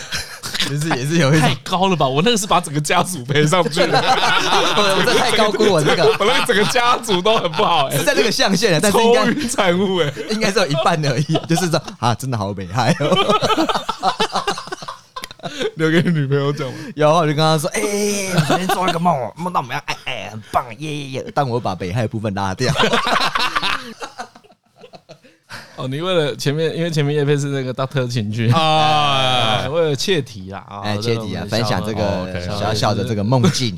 [0.67, 2.06] 就是也是有一太高了吧？
[2.06, 13.15] 我那个是把整个家族赔上去 了，我这太高估我这个， 我那个整个家族都很不好哎，是在那个象限，但是应该产物哎，应该是有一半而已，就是说啊，真的好美嗨哦。
[15.76, 21.32] 留给女朋友讲，然后我就跟他说：“哎、欸，我昨天做了个梦，梦到我们要哎哎，很棒耶耶耶！
[21.34, 22.74] 但我把北海部分拉掉。
[25.78, 33.76] ”哦，你为了前面，因为前面叶片是那个大特情趣啊，为了切题啦啊，哎，切题啊，分享这个小小的这个梦境。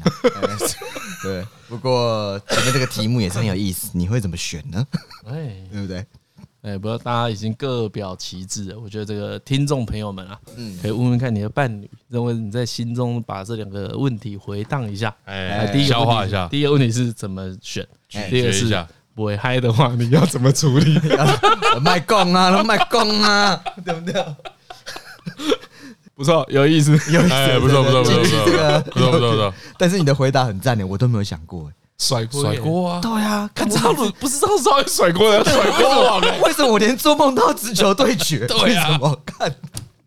[1.23, 4.85] 对，不过前面这个题目也是很有意思，你会怎么选呢？
[5.27, 6.05] 哎，对不对？
[6.67, 8.77] 哎，不知道大家已经各表其志了。
[8.77, 16.47] 我觉得这个听众朋友们啊，嗯，可以问问看你的伴侣，认为你在心中把这两个问题回荡一下，哎，第一个消化一下。
[16.49, 17.87] 第一个问题是怎么选？
[18.29, 20.99] 第二个是不会嗨的话，你要怎么处理？
[21.81, 24.25] 卖供啊，卖供啊， 对不对？
[26.15, 29.53] 不错，有意思，有意思，不错，不错，不错，不错，不错，不错。
[29.77, 31.71] 但是你的回答很赞的，我都没有想过。
[31.99, 32.99] 甩锅，甩锅啊！
[33.01, 38.45] 对啊，看张伦不是张伦稍微甩锅的，甩锅为什么我连做梦都要直球对决？
[38.47, 39.53] 对呀，我看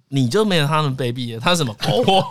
[0.09, 1.75] 你就没有他们卑鄙的，他是什么？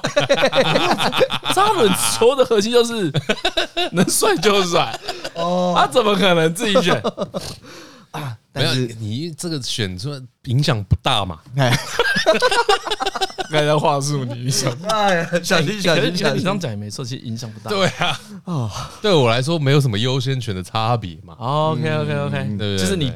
[1.54, 3.12] 张伦说的核心就是
[3.91, 4.98] 能甩就甩
[5.36, 7.02] 哦，他怎么可能自己选
[8.12, 8.36] 啊？
[8.51, 11.39] 但是你这个选出来影响不大嘛？
[11.57, 11.71] 哎，
[13.51, 17.69] 刚才话术你影响，哎，小心小心小心，你这样讲也没错，其实影响不大。
[17.69, 21.35] 对啊，哦，对我来说没有什么优先权的差别嘛。
[21.38, 23.13] OK OK OK，对，就是你。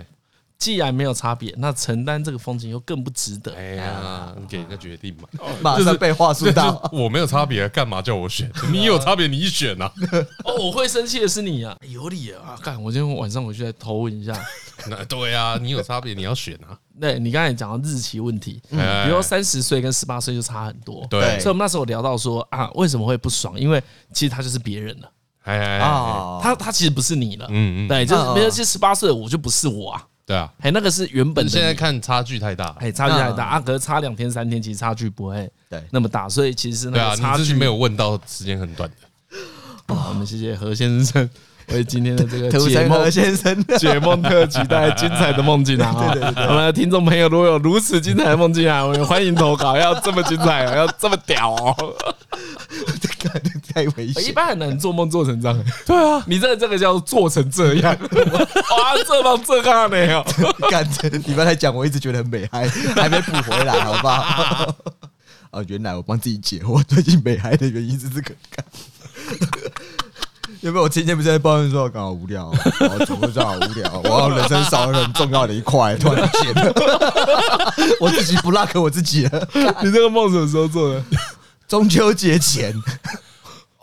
[0.64, 3.54] 既然没有差别，那承担这个风险又更不值得。
[3.54, 5.28] 哎呀，你给一个决定嘛，
[5.62, 6.82] 马上被话术到。
[6.94, 8.50] 我没有差别，干嘛叫我选？
[8.72, 9.92] 你有差别，你选呐。
[10.46, 12.56] 哦，我会生气的是你啊，有理啊。
[12.64, 14.34] 干，我今天晚上回去再偷问一下。
[14.88, 16.80] 那对啊，你有差别，你要选啊。
[16.98, 21.06] 对，你刚才讲到日期问题，比如说三十岁跟十八岁就差很多。
[21.10, 23.60] 对，所以我们那时候聊到说啊，为什么会不爽？
[23.60, 25.12] 因为其实他就是别人了。
[25.44, 27.48] 哎哎啊，他他其实不是你了。
[27.50, 30.08] 嗯嗯，对，就是别人是十八岁，我就不是我啊。
[30.26, 33.44] 对啊，哎，那个是原本现在看差距太大，哎，差距太大。
[33.44, 35.84] 啊，可是差两天三天，其实差距不会对。
[35.92, 39.94] 那么大，所以其实那个差距没有问到时间很短的。
[39.94, 41.30] 好，我们谢谢何先生
[41.74, 43.64] 为今天的这个 解梦先生。
[43.78, 45.94] 解梦特辑带来精彩的梦境啊！
[46.14, 51.76] 对对对，我们的听众朋友如果有如此精彩的梦境啊，我们欢迎投稿，要这么精彩，要这么屌哦！
[53.74, 55.64] 这个太危险，一般很难做梦做成这样。
[55.86, 60.24] 对啊，你这这个叫做成这样， 哇，这帮这 干没有？
[60.70, 64.76] 干这，你刚才讲，我一直觉得很美嗨，还没补回来，好不好？
[65.52, 68.34] 哦，原来我帮自己解惑，最近美嗨的原因是这个。
[70.62, 70.84] 有没有？
[70.84, 72.48] 我今天不是在抱怨说我刚好无聊，
[72.80, 74.02] 我怎么这样好无聊？
[74.04, 76.54] 我要人生少了很重要的一块，突然间，
[78.00, 79.48] 我自己不拉可我自己了。
[79.84, 81.04] 你这个梦什么时候做的？
[81.68, 82.74] 中秋节前，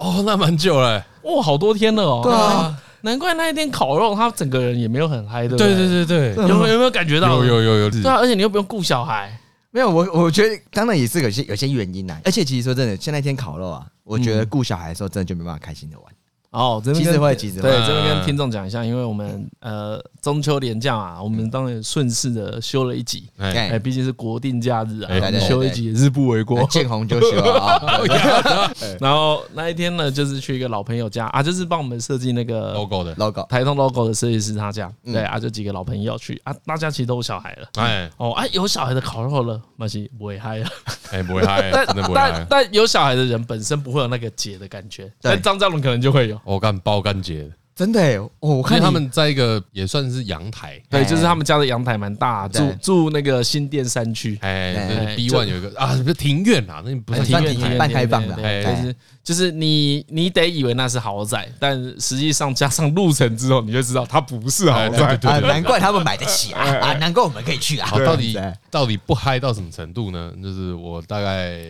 [0.00, 2.20] 哦，那蛮久了，哦，好多天了哦。
[2.24, 5.56] 对啊，难怪那一天烤肉，他整个人也没有很嗨的。
[5.56, 7.36] 对对对对，有没有有没有感觉到？
[7.36, 7.90] 有有有有。
[7.90, 9.38] 对啊，而且你又不用顾小孩，
[9.70, 12.18] 没有我我觉得当然也是有些有些原因啦。
[12.24, 16.06] 而且其实说真的，像那天烤肉啊，我觉得顾小孩的时候真的就没办法开心的玩。
[16.50, 17.70] 哦，其实会，其实会。
[17.70, 26.60] 对，这边跟听众讲一下，因为我们呃中秋连假啊，我们当然顺势的休了一集，哎，毕竟是国定假日啊，休一集也是不为过。
[26.64, 27.80] 见红就休啊。
[29.00, 33.14] 然后那一天呢，就是去一个老朋友家啊，就是帮我们设计那个 logo 的。
[33.14, 40.66] logo，台通 logo 的设计师他家，对啊，就几个老朋友去啊，大家其实都有小孩了，哎，哦，啊，有小孩的烤肉了，那是不会嗨了，
[41.12, 47.20] 哎，不会嗨，但但但有小孩的人本身不会有那个解的感觉，但张嘉伦可能就会有，我干包干。
[47.20, 67.90] 节真的哎，我看他们在一个也算是阳台，对，就是他们家的阳台蛮大，住住那个新店山区，哎，B one 有一个啊，不是庭院啊，那不是庭院，半开放的，就是就是你你得以为那是豪宅，但实际上加上路程之后，你就知道它不是豪宅，难怪他们买得起啊，啊，难怪我们可以去啊。
[68.04, 68.38] 到底
[68.70, 70.32] 到底不嗨到什么程度呢？
[70.42, 71.60] 就是我大概。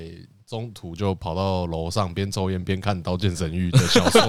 [0.51, 4.21] 中途就跑到楼上，边抽烟边看《刀剑神域》的小说。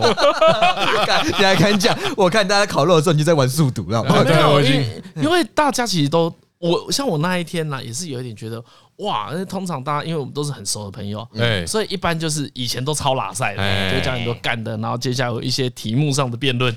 [1.25, 1.97] 你还敢讲？
[2.15, 4.03] 我看大家烤肉的时候，你就在玩速读了。
[4.03, 8.63] 没有，因为因为大家其实都，我像我那一天呢，也是有一点觉得。
[9.01, 9.29] 哇！
[9.33, 16.71] 那通常大家，因为我们都是很熟的朋友，对，所以一般就是以前都超拉塞的，就讲很多干的，然后接下来有一些题目上的辩论，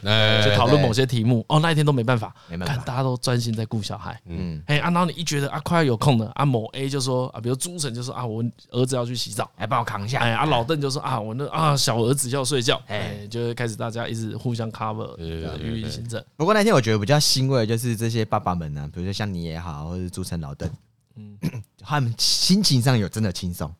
[0.45, 1.45] 就讨论某些题目。
[1.49, 4.19] 哦，那一天都没办法，没办法，大家都专心在顾小孩。
[4.27, 10.21] 嗯，哎，然后你一觉得啊，快要有空了，啊，某 A 就说啊，比如朱晨就说啊，我儿子要去洗澡，来帮我扛一下。
[10.21, 16.25] 哎，啊，老邓就说啊，我那啊小儿子要睡觉，哎，就会开始大家一直互相 cover，予以行政。
[16.37, 20.71] 不过那天我觉得比较欣慰，就是这些爸爸们呢，比如说像你也好，或者朱晨、老邓。
[21.17, 21.39] 嗯，
[21.81, 23.73] 他们心情上有真的轻松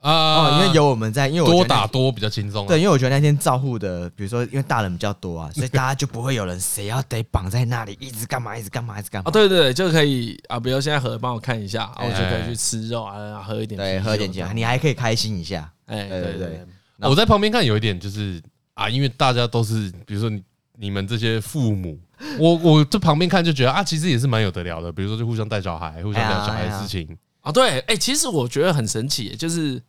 [0.00, 2.66] 啊，因为有我们在，因为多打多比较轻松。
[2.66, 9.28] 对，因为我觉得那天照护的，比如说因为大人比较多啊， 所以大家就不会有人谁要得绑在那里，一直干嘛，一直干嘛，一直干嘛。
[9.28, 15.68] 啊，对对对，就可以啊，比如现在何帮我看一下，我就可以去吃肉啊，喝一点，对，喝一点酒，你还可以开心一下。
[15.86, 16.66] 哎，对对对，
[17.00, 18.40] 我在旁边看有一点就是
[18.74, 20.42] 啊，因为大家都是，比如说你
[20.78, 21.98] 你们这些父母。
[22.40, 24.90] 我我这旁边看就觉得啊，其实也是蛮有得聊的。
[24.92, 27.52] 比如说，就互相带小孩，互相聊小孩的事情啊。
[27.52, 29.82] 对，哎，其实我觉得很神奇，就是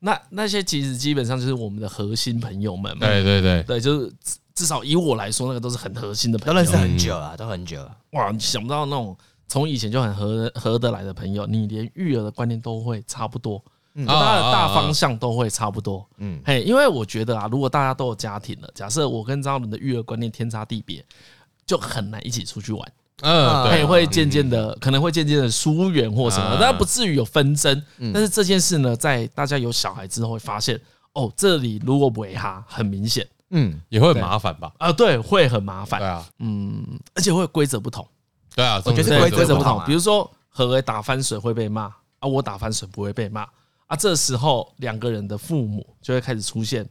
[0.00, 2.96] 那那些其实基本上就是我们的核心朋友们。
[2.98, 4.12] 对对对对，就是
[4.54, 7.96] 至少以我来说，那个都是很核心的朋友，都认识很久了，都很久了。
[8.12, 9.16] 哇，想不到那种
[9.48, 13.62] 从以前就很合合得来的朋友，你连育儿的观念都会差不多。
[14.06, 21.02] 大家的大方向都会差不多，嗯，嘿，因为我觉得啊，如果大家都有家庭了，假设我跟张伦的育儿观念天差地别，
[21.66, 27.82] 就很难一起出去玩，嗯，也，会渐渐的，可能会渐渐的疏远或什么，但不至于有纷争。
[28.14, 30.80] 但是这件事呢，在大家有小孩之后会发现，
[31.12, 34.72] 哦，这里如果不为他，很明显，嗯，也会很麻烦吧？
[34.78, 38.06] 啊，对，会很麻烦，对啊，嗯，而且会规则不同，
[38.54, 43.46] 对啊，我觉得规则不同，比如说何为打翻水会被骂啊，我打翻水不会被骂。
[43.86, 46.84] 啊，这时候两个人的父母就会开始出现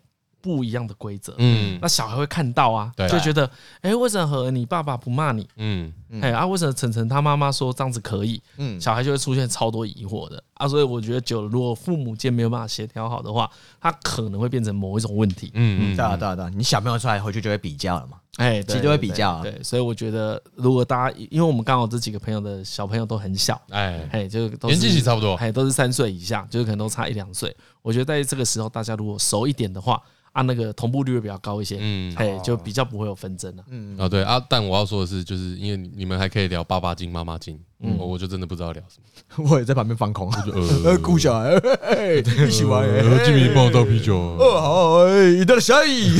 [0.45, 1.33] 不一样的规则。
[1.39, 3.49] 嗯，那小孩会看到啊，就觉得，
[3.81, 5.47] 哎，为什么你爸爸不骂你？
[5.55, 8.39] 嗯，哎啊，为什么晨晨他妈妈说这样子可以？
[8.57, 10.67] 嗯，小孩就会出现超多疑惑的啊。
[10.67, 13.49] 所以我觉得久了，如果父母间没有办法协调好的话，
[13.81, 15.49] 他可能会变成某一种问题。
[15.55, 18.17] 嗯嗯，对啊对啊对啊，你小朋友出来回去就会比较了嘛。
[18.37, 19.41] 哎，其实就会比较。
[19.41, 27.55] 对，所以我觉得，如果大家，因为我们刚好这几个朋友的小朋友都很小，哎，哎，就年纪差不多，哎，都是三岁以下，就是可能都差一两岁。
[27.81, 30.01] 我觉得在这个时候，大家如果熟一点的话，
[30.35, 33.63] 啊，那个同步率会比较高一些，嗯，哎，就比较不会有纷争了。
[33.69, 39.47] 嗯，啊，对啊，但我要说的是，就是因为你们还可以聊爸爸经、妈妈经，嗯，我就真的不知道聊什么。
[39.49, 40.29] 我也在旁边放空，
[40.83, 42.85] 呃，顾小孩，一起玩，
[43.23, 46.11] 吉米帮我倒啤酒，哦，好，哎，一道小雨。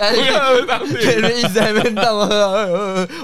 [0.00, 0.98] 不要当面，
[1.38, 2.16] 一直在那边当。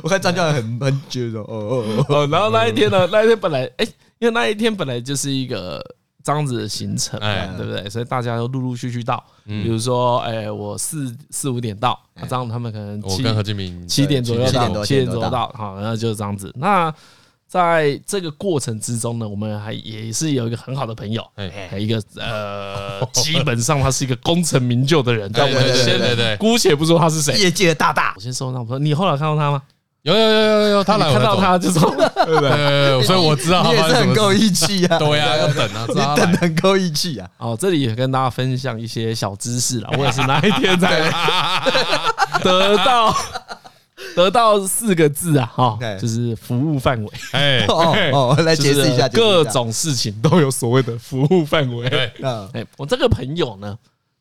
[0.02, 2.28] 我看张教很很觉得哦哦哦。
[2.30, 3.86] 然后那一天呢，那一天本来哎，
[4.18, 5.82] 因为那一天本来就是一个
[6.24, 7.88] 这样子的行程，哎，对不对？
[7.88, 9.22] 所以大家都陆陆续续到。
[9.44, 11.96] 比如说，哎，我四四五点到，
[12.28, 13.22] 这样他们可能七
[13.86, 16.52] 七点左右到，七点左右到，好，然后就是这样子。
[16.56, 16.92] 那
[17.46, 28.14] 在这个过程之中呢，我们还也是有一个很好的朋友，哎，一个呃， 基本上他是一个功成名就的人，但我们先姑且不说他是谁，业界的大大。
[28.16, 29.62] 我先说那我说，你后来看到他吗？
[30.06, 31.90] 有有有有有，他来看到他就说，
[32.24, 33.02] 对不对？
[33.04, 35.84] 所以我知道你也是很够义气啊，对呀，要等啊，
[36.16, 37.28] 你等很够义气啊。
[37.38, 41.10] 哦，这里也跟大家分享一些小知识了， 我也是哪一天才
[42.42, 43.14] 得到。
[44.14, 47.10] 得到四个字啊，哈，就是服务范围。
[47.32, 52.12] 哎，哦，来解释一下，各种事情都有所谓的服务范围。
[52.22, 53.76] 嗯，哎，我这个朋友呢，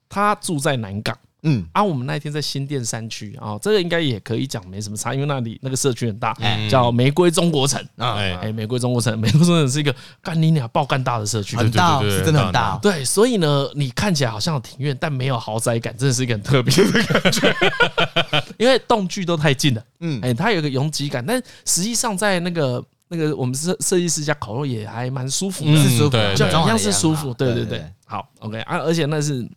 [0.10, 1.16] 他住在南港。
[1.48, 6.36] 嗯，啊，我们那一天在新店山区啊，这个应该也可以讲没什么差，因为那里那个社区很大，
[6.70, 12.78] 叫玫瑰中国城啊，哎，玫瑰中国城， 玫瑰中国城是一个干你俩爆干大的社区，很大，是真的很大。
[12.82, 17.56] 对，所以呢，你看起来好像有庭院，但没有豪宅感，真的是一个很特别的感觉，
[18.58, 19.84] 因为动距都太近了。
[20.00, 27.32] 嗯，哎，它有个拥挤感，但实际上在那个那个我们设设计师家烤肉也还蛮舒服的，是舒服，就一样是舒服。
[27.36, 29.48] 对对对，好，OK 啊，而且那是。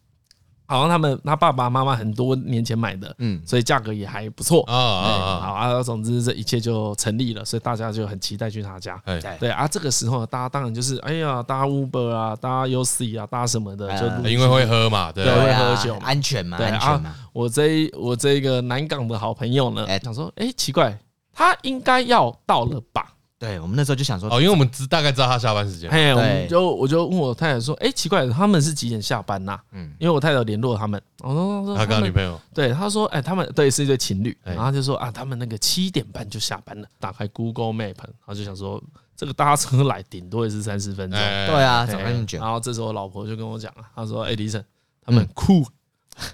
[0.68, 5.40] 好像他们他爸爸妈妈很多年前买的，嗯，所以价格也还不错啊啊！
[5.40, 9.00] 好啊，总之这一切就成立了，所以大家就很期待去他家。
[9.06, 17.14] 对对啊，这个时候大家当然就是哎呀，搭 Uber 啊，搭 UC 啊，搭什么的，就因为会喝嘛，对，会喝酒，安全嘛，安全嘛。
[17.32, 20.98] 我这我这个南港的好朋友呢，想说，哎，奇怪，
[21.32, 23.14] 他应该要到了吧？
[23.38, 29.56] 对，我们那时候就想说，哦，因为我们知大概知道他下班时间，嘿，我们就我就问我太太说，哎，奇怪，他们是几点下班呐？
[29.70, 38.82] 嗯，因为我太太联络他们，我说他跟他女朋友，对，他说，哎，他们对是一对情侣，然后就说啊，他们那个七点半就下班了，打开 Google Map，然后就想说，
[39.16, 42.40] 这个搭车来顶多也是三十分钟，对啊，怎么那么久？
[42.40, 44.64] 然后这时候我老婆就跟我讲了，她说，哎，李晨，
[45.06, 45.64] 他们很酷，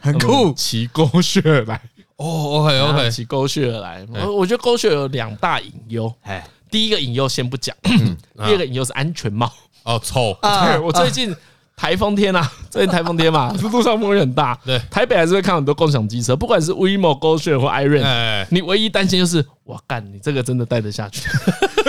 [0.00, 1.78] 很酷，骑狗血来，
[2.16, 6.42] 哦，OK OK，骑狗血来，我我觉得狗血有两大隐忧，哎。
[6.74, 9.48] 第一个隐忧先不讲，第二个隐忧是安全帽
[9.84, 10.36] 哦，臭！
[10.42, 11.32] 对，我最近
[11.76, 14.58] 台风天啊， 最近台风天嘛，路上风雨很大。
[14.64, 21.28] 对，台北还是会看很多共享机车，不管是 WeMo、GoShare 或 iRent，你唯一担心就是，我干，你这个真的带得下去？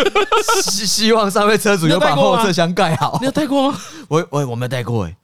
[0.70, 3.18] 希希望上位车主有把后车厢盖好。
[3.20, 3.80] 你有带过吗？
[4.08, 5.18] 我我我没有带过哎，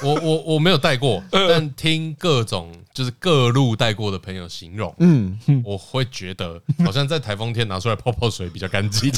[0.00, 2.70] 我我我没有带过，但听各种。
[2.96, 9.12] 就是各路带过的朋友形容，嗯，我会觉得好像在台风天拿出来泡泡水比较干净。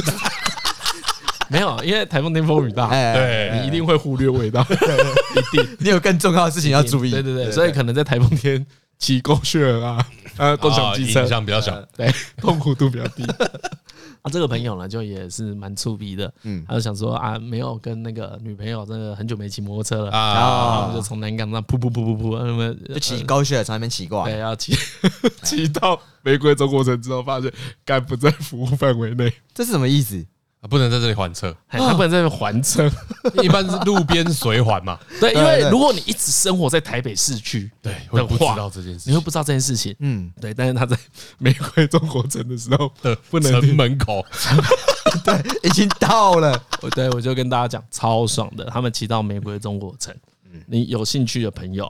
[1.49, 7.13] 没有，因为台风天风雨大，对，你一定会忽略味道， 一定，你有更重要的事情要注意。
[7.13, 8.67] 对对对，所以可能在台风天
[8.99, 10.05] 骑狗血啊，
[10.39, 11.23] 呃，共享机车。
[11.23, 13.25] 影响比较小，对，痛苦度比较低。
[14.23, 20.45] 啊，这个朋友呢，就也是蛮粗鄙的，嗯，他就想说啊，没有跟那个女朋友，真的很久没骑摩托车了，然
[20.91, 24.75] 后就从南港那噗噗噗噗噗，那么就骑高雪从那边骑过来，对，要骑
[25.45, 27.53] 骑到玫瑰中国城之后，发现
[27.85, 30.25] 该不在服务范围内，这是什么意思？
[30.61, 32.91] 啊，不能在这里还车，他不能在这里还车，
[33.43, 34.99] 一般是路边随还嘛。
[35.21, 39.95] 对，因为如果你一直生活在台北市区，对，会不知道这件事，你会不知道这件事情。
[40.01, 40.53] 嗯，对。
[40.53, 40.99] 但是他在
[41.39, 44.27] 玫瑰中国城的时候的不能城门口，
[45.25, 46.61] 对，已经到了。
[46.81, 48.65] 我对我就跟大家讲，超爽的。
[48.65, 50.13] 他们骑到玫瑰中国城，
[50.67, 51.89] 你有兴趣的朋友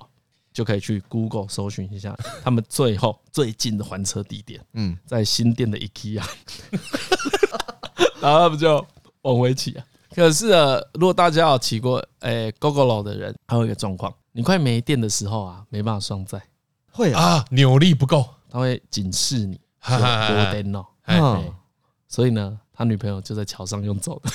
[0.53, 2.15] 就可以去 Google 搜寻一下，
[2.45, 6.23] 他们最后最近的还车地点，嗯，在新店的 IKEA。
[8.21, 8.85] 然后他们就
[9.23, 9.85] 往回骑啊。
[10.15, 16.43] 可是啊，如果大家有骑过诶 Gogoro 的人，还有一个状况，你快没电的时候啊，没办法双载，
[16.91, 20.85] 会啊，扭力不够，他会警示你，有电哦。
[22.09, 24.31] 所以呢，他女朋友就在桥上用走的。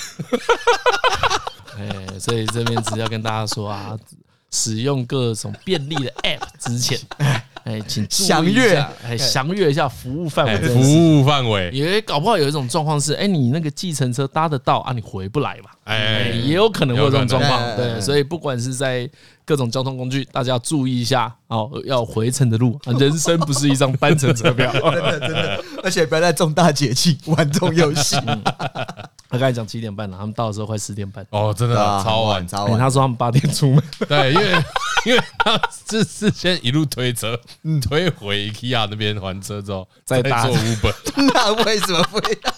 [1.76, 3.98] 哎，所以这边只要跟大家说啊，
[4.50, 6.98] 使用各种便利的 App 之前。
[7.18, 7.46] 哎，
[7.86, 10.58] 请详阅，哎，详阅一下服务范围。
[10.68, 10.80] 服
[11.20, 15.70] 务范围，也搞不好有一种状况是，哎，你那个计程车搭得到啊，你回不来嘛？
[15.84, 17.76] 哎，也有可能会有这种状况。
[17.76, 19.08] 对，所以不管是在
[19.44, 28.16] 各种交通工具，大家要注意一下哦，要回程的路，人生不是一张单程车票， 真的真的，而且不要在重大节气玩这种游戏。
[29.28, 31.26] 他刚才讲七点半了，他们到的时候快十点半。
[31.30, 32.78] 哦，真的超晚，超晚。
[32.78, 34.52] 他说他们八点出门，对，因为
[35.04, 37.38] 因为他是事先一路推车，
[37.82, 40.94] 推回 IKEA 那边还车之后，再做 Uber。
[41.34, 42.52] 那为什么不要？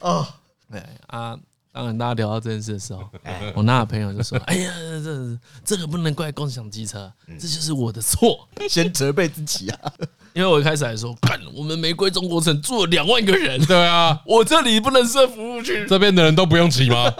[0.00, 0.26] 哦，
[0.70, 1.36] 对啊。
[1.76, 3.06] 当然，大家聊到这件事的时候，
[3.54, 4.72] 我那个朋友就说：“哎呀，
[5.04, 8.48] 这这个不能怪共享机车，这就是我的错。
[8.66, 9.92] ”先责备自己啊！
[10.32, 17.12] 因为我一开始还说：“看，我们玫瑰中国城住了两万个人，对啊，我这里不能设服务区，这边的人都不用骑吗？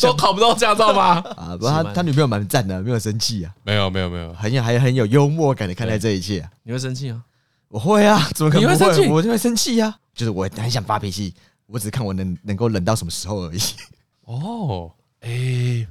[0.00, 6.48] 都考不到驾照吗？”啊，不，他他女朋友蛮赞的，没有生气啊，没有没有没有，很有还很有幽默感的看待这一切。
[6.62, 7.20] 你会生气啊？
[7.66, 9.08] 我会啊，怎么可能不会？
[9.08, 11.34] 我就会生气呀，就是我很想发脾气，
[11.66, 13.58] 我只是看我能能够忍到什么时候而已。
[14.24, 15.88] 哦，哎、欸，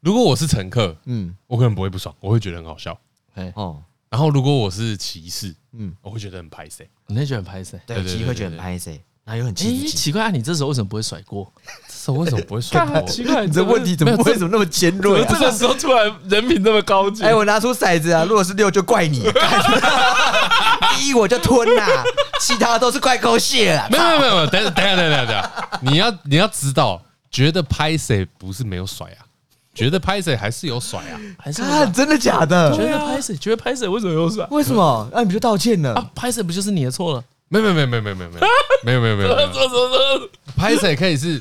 [0.00, 2.96] 如果我是乘客，嗯，我可能不会不爽，我会觉得很好笑，
[3.34, 11.50] 哎，哦，然后如果我是骑士，嗯，我会觉得很拍谁，你会觉得很拍谁，对，骑士会觉得很拍谁，然后又很奇、欸、奇怪啊，你这时候为什么不会甩锅？
[11.88, 13.02] 这时候为什么不会甩锅？
[13.02, 15.24] 奇怪，你这问题怎么为什么那么尖锐？
[15.24, 17.24] 这个时候突然人品那么高级？
[17.24, 19.24] 哎，我拿出骰子啊，如果是六就怪你，
[21.00, 21.86] 一我就吞呐，
[22.40, 23.88] 其他都是怪狗血了。
[23.90, 27.02] 没有没有没有，等等等下等下等下，你要你要知道。
[27.32, 29.24] 觉得拍谁不是没有甩啊？
[29.74, 31.18] 觉得拍谁还是有甩啊？
[31.38, 31.62] 还是
[31.94, 32.70] 真的假的？
[32.76, 33.34] 觉得拍谁？
[33.36, 34.46] 觉得拍谁为什么有甩？
[34.50, 35.08] 为什么？
[35.12, 36.10] 那你不就道歉了？
[36.14, 37.24] 拍谁不就是你的错了？
[37.48, 38.40] 没有没有没有没有没有没有
[38.84, 40.28] 没有没有没有没有。
[40.56, 41.40] 拍谁可以是？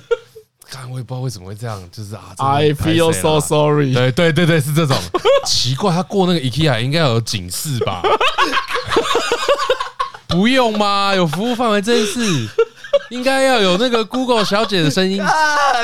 [0.70, 3.94] 看我也不知道为什么会这样，就是啊，I feel so sorry。
[3.94, 4.98] 对对对对，是这种。
[5.46, 8.02] 奇怪，他过那个 IKEA 应该有警示吧？
[10.30, 11.14] 不用吗？
[11.14, 12.48] 有服务范围这件事。
[13.12, 15.30] 应该要有那个 Google 小姐的声音啊！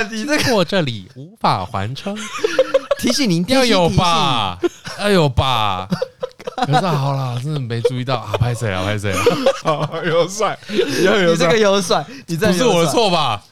[0.10, 2.16] 你这过这里无法还车，
[2.98, 4.58] 提醒您要有吧？
[4.98, 5.88] 要有吧？
[6.66, 8.32] 可是好了，真的没注意到啊！
[8.40, 8.82] 拍谁啊？
[8.86, 9.24] 拍谁啊？
[9.62, 13.44] 好有帅，有有这个有帅，你这不是我的错吧？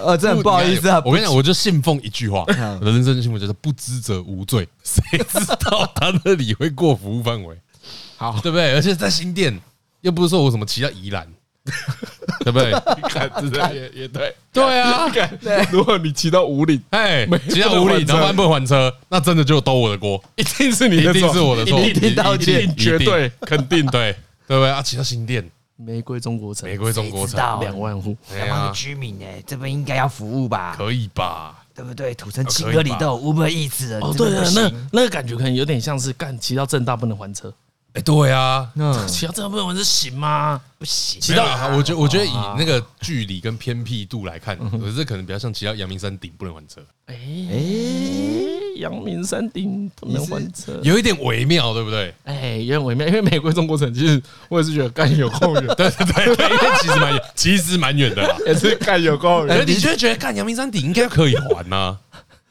[0.00, 1.02] 呃， 真的不好意思啊！
[1.04, 4.66] 我跟你讲，我就信奉一句话，我的人生信奉就是不知者无罪。
[4.84, 7.58] 谁知道他那里会过服务范围？
[8.16, 8.72] 好，对不对？
[8.74, 9.60] 而且在新店，
[10.02, 11.26] 又不是说我什么骑到宜兰。
[12.44, 12.72] 对不对？
[13.08, 14.34] 看，真的也也对。
[14.52, 15.66] 对啊，对。
[15.70, 24.12] 如果你骑到五岭，哎，骑到五岭，然后不还车，那真的就都我的锅，一定是你的错，一定是我的错，一定道歉，绝对肯定对，
[24.46, 24.70] 对不对？
[24.70, 30.74] 啊，骑到新店，玫瑰中国城，玫瑰中国城，两万户，两万个居民，哎，这边应该要服务吧？
[30.76, 31.56] 可以吧？
[31.74, 32.14] 对不对？
[32.14, 37.52] 土城七哥里都有 Uber Eats 的，哦，对啊，那那个感觉可能有点像是干骑到正大不能还车。
[37.94, 40.60] 哎，对啊，那骑到这部分是行吗？
[40.78, 41.20] 不行。
[41.20, 41.44] 骑到，
[41.76, 46.80] 我觉我觉得以那个距离跟偏僻度来看，可是可能比较像骑到阳明山顶不能还车。
[47.06, 47.54] 哎哎，
[48.78, 52.12] 阳明山顶不能还车，有一点微妙，对不对？
[52.24, 59.64] 哎，有点微妙，因为美国中国城其实我也是觉得干有够远，对 对对，因为其实蛮远，其实蛮远的啦， 也是干有够远。
[59.64, 61.96] 你就觉得干阳明山顶应该可以还呢？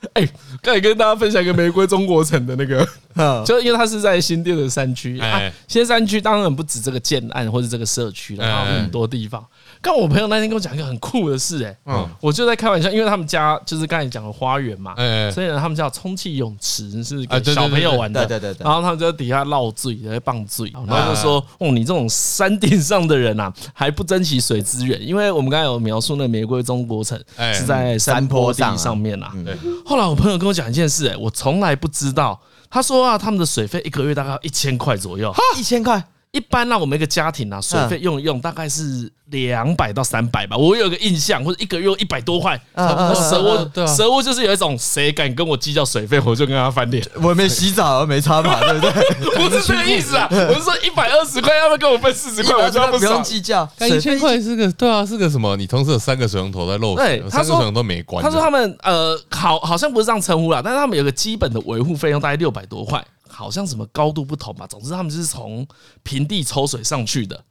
[0.14, 0.28] 哎，
[0.62, 2.88] 刚才跟大家分享一个玫瑰中国城的那个
[3.46, 5.40] 就因为它是在新店的山区啊。
[5.68, 9.46] 新店山区当然不止这个建案或者这个社区了，还有很多地方。
[9.84, 14.96] 刚我朋友那天跟我讲一个很酷的事，哎，嗯，我就在开玩笑，因为他们家就是刚才讲的花园嘛，
[15.30, 18.64] 所以呢，他们叫充气泳池，是给小朋友玩的，对对对。
[18.64, 25.06] 然后他们就在底下闹醉，在棒醉，然后就说：“哦，你这种山顶上的人啊，还不珍惜水资源？
[25.06, 27.22] 因为我们刚才有描述那玫瑰中国城
[27.54, 29.34] 是在山坡地上面啊。”
[29.86, 32.40] 后来我朋友跟我讲一件事，哎，我从来不知道。
[32.70, 36.02] 他说啊，他们的水费一个月大概要一千块左右，一千块。
[36.34, 40.58] 一般呢，我们一个家庭啊，水费用一用大概是两百到三百吧。
[40.58, 42.60] 我有个印象，或者一个月一百多块。
[42.76, 47.06] 蛇窝，蛇窝就是有一种，谁敢跟我计较水费，我就跟他翻脸。
[47.22, 49.38] 我没洗澡，没擦嘛，对不对？
[49.48, 52.64] 不是这个意思啊， 我是说一百二十块，要不要跟我分四十块？
[52.66, 53.70] 我就不用计较。
[53.82, 55.56] 一千块是个，对啊，是个什么？
[55.56, 58.24] 你同时有三个水龙头在漏水，三个水龙头都没关。
[58.24, 63.06] 他说他们呃，好，好像不是这样称呼啦，但是他们有个基本的维护费用，大概六百多块。
[63.34, 65.68] 好像什么高度不同吧，总之他们就是从
[66.04, 67.44] 平地抽水上去的，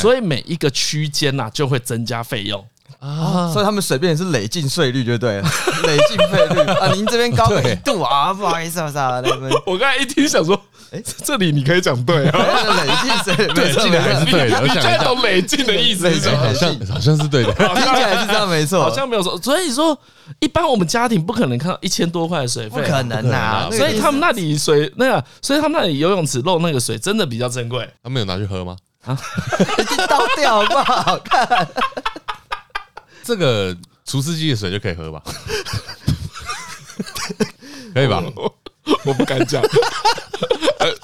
[0.00, 2.64] 所以每一个区间呐就会增加费用。
[3.00, 5.48] 啊，所以他们水变成是累进税率就对了，
[5.86, 6.60] 累进费率。
[6.72, 9.30] 啊，您这边高一度啊，不好意思啊，啥的，
[9.66, 10.60] 我刚才一听想说，
[10.90, 12.38] 哎，这里你可以讲对啊，
[12.84, 14.60] 累进水，对，记得还是对的。
[14.62, 16.38] 你现在懂累进的意思是什么？
[16.38, 19.36] 好像好像是对的， 听起来是这样没错，好像没有错。
[19.42, 19.98] 所以说，
[20.40, 23.68] 一般我们家庭不可能看到一千多块的水费，不可能啊。
[23.70, 27.88] 所以他们那里水那个，所以他们那里游泳池漏那个水真的比较珍贵。
[28.02, 28.76] 他们有拿去喝吗？
[29.04, 29.16] 啊，
[30.08, 31.68] 倒掉，不好看。
[33.22, 33.76] 这个
[34.06, 35.22] 除湿机的水就可以喝吧？
[37.94, 38.22] 可以吧？
[39.04, 39.62] 我不敢讲。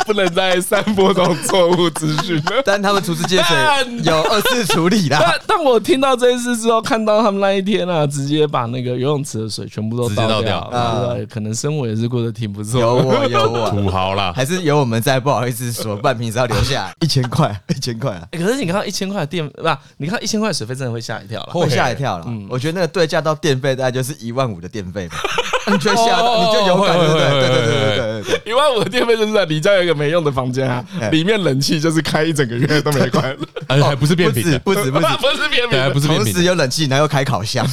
[0.06, 2.62] 不能再散播这种错误资讯了。
[2.64, 3.56] 但他们除湿机水
[4.04, 5.18] 有二次处理啦。
[5.20, 10.58] 但但我听到这件事之后，看到他们那一天啊，直接把那个游泳池的水全部都倒掉。
[10.60, 12.80] 啊，可能生活也是过得挺不错。
[12.80, 18.28] 有我有我土豪啦，还是有我们在，不好意思说，半瓶是要留下一千块，一千块啊。
[18.32, 22.26] 可是你看到一千块电，不，你看一千块水费，真的会吓一跳了，会吓一跳了。
[22.48, 25.16] 我觉得那个对价到电费大概就是一万五的电费吧。
[25.72, 28.40] 你就吓到，你就有感觉，对对对对对对。
[28.44, 33.36] 一万五的电费就是在你家有一个没用的房间啊，里面冷气就是开一整个月都没关，
[33.68, 37.66] 而且还不是变频，不止不止不是变频，不是变频，同时有冷气，然后又开烤箱，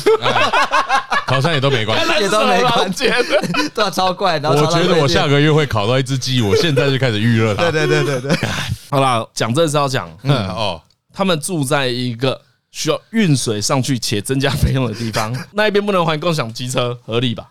[1.27, 4.39] 烤箱也都没关，也都没关，对啊，超怪。
[4.39, 7.69] 我觉得我下个月会烤到一只鸡，我现在就开始预热它。
[7.71, 8.49] 对对对对对，
[8.89, 10.81] 好啦，讲这是要讲，嗯哦，
[11.13, 12.39] 他们住在一个
[12.71, 17.45] 需要运水上去且增加费用的地方，那一边不能还共享机车，合理吧？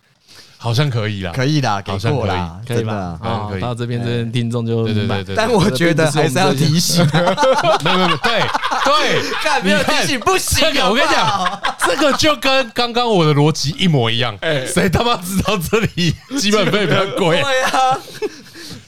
[0.63, 3.19] 好像可以啦，可以啦，给过啦，可以吧？
[3.23, 5.35] 啊，到这边这边听众就对对对。
[5.35, 8.43] 但我觉得还是要提醒，没有 没有，对
[8.85, 10.69] 对，没有提醒不行。
[10.85, 14.37] 我跟你讲，这个就跟刚刚我的逻辑一模一样。
[14.43, 17.41] 哎，谁他妈知道这里基本费比较贵？
[17.43, 17.99] 对啊，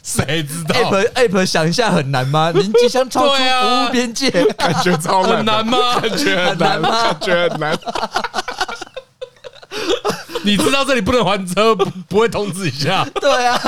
[0.03, 2.53] 谁知道？App App 想一下很难吗？
[2.55, 5.99] 您即将超出服务边界，感觉超很难吗？
[6.03, 6.91] 感觉很难吗？
[7.05, 7.79] 感觉很难。
[10.45, 13.07] 你知道这里不能还车，不不会通知一下？
[13.21, 13.59] 对啊，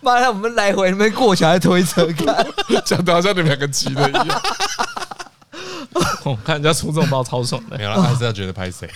[0.00, 2.46] 妈的，我们来回那边过桥还推车看，
[2.84, 4.42] 讲的好像你们两个骑的一样。
[6.24, 8.90] 我看人家出这种包超爽的，没有了，还是要觉得拍谁？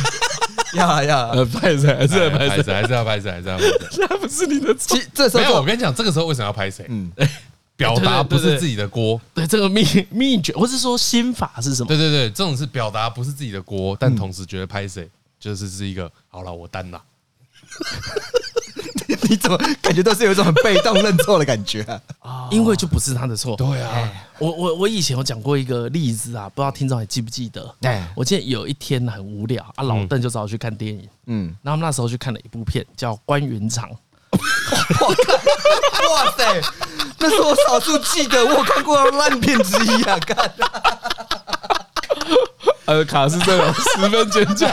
[0.74, 1.86] 要啊要啊，拍谁？
[1.94, 2.72] 还是要拍谁？
[2.74, 3.30] 还是要拍谁？
[3.32, 4.06] 还是要拍谁？
[4.10, 4.98] 那不是你的错。
[5.14, 6.84] 这时候没有，我跟你讲，这个时候为什么要拍谁？
[6.90, 7.10] 嗯，
[7.74, 9.18] 表达不是自己的锅。
[9.32, 11.88] 对，这个秘秘诀，或是说心法是什么？
[11.88, 15.08] 对对对，这种是表达不是自己的锅，但同时觉得拍谁。
[15.40, 17.02] 就是是一个好了，我担了。
[19.28, 21.82] 你怎么感觉都是有一种很被动认错的感觉
[22.20, 22.48] 啊？
[22.52, 23.56] 因为就不是他的错。
[23.56, 27.74] 对啊，我我我以前有讲过一个例子啊，不知道听众还记不记得？
[27.82, 31.08] 哎，我记得有一天很无聊啊，老邓就找我去看电影。
[31.26, 33.90] 嗯，然后那时候去看了一部片，叫《关云长》。
[36.10, 36.60] 哇塞，
[37.18, 40.18] 那是我少数记得我看过的烂片之一啊！
[40.20, 40.36] 看。
[42.88, 44.66] 呃，卡斯这种 十分坚强，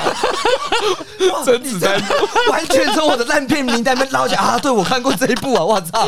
[1.44, 2.02] 甄子丹
[2.50, 4.58] 完全从我的烂片名单里面捞起来啊！
[4.58, 5.62] 对，我看过这一部啊！
[5.62, 6.08] 我操，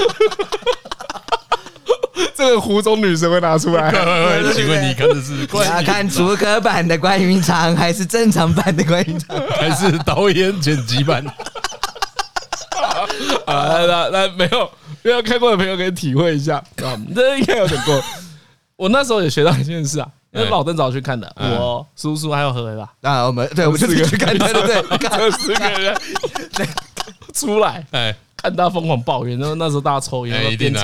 [2.34, 3.92] 这个湖中女神会拿出来？
[4.56, 5.34] 请问你看的是？
[5.34, 11.22] 你要看主角版的关云长，还是正常版的关云长，还是导演剪辑版？
[13.46, 18.02] 啊，那那没有没有看过的朋友可以体会一下啊，这应该有点过。
[18.78, 20.08] 我那时候也学到一件事啊。
[20.34, 22.92] 因为老邓早去看的，我叔叔还有何伟吧？
[23.02, 25.96] 啊，我们对，我们就去看，对对对， 这四个人。
[27.34, 30.82] 出来，哎，看他疯狂抱怨，然后那时候大家抽烟，边抽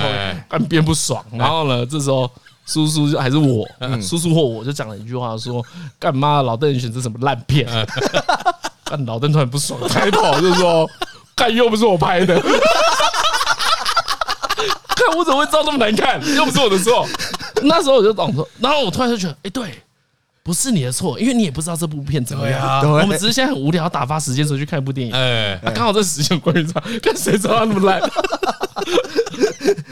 [0.48, 2.30] 边边不爽，然后呢，这时候
[2.64, 3.66] 叔叔就还是我，
[4.00, 5.60] 叔叔或我就讲了一句话，说
[5.98, 7.66] 干嘛老邓选择什么烂片？
[8.84, 10.88] 但老邓突然不爽，开口就说，
[11.34, 12.48] 看又不是我拍的，看
[15.16, 16.20] 我怎么会照那么难看？
[16.36, 17.04] 又不是我的错。
[17.64, 19.82] 那时候我就懂说，然后我突然就觉得，哎，对，
[20.42, 22.80] 不是你的错，因为你也不知道这部片怎么样。
[22.90, 25.12] 我们只是现在很无聊，打发时间，所以去看一部电影。
[25.14, 28.00] 哎，刚好这时间关于他，看谁知道他那么烂。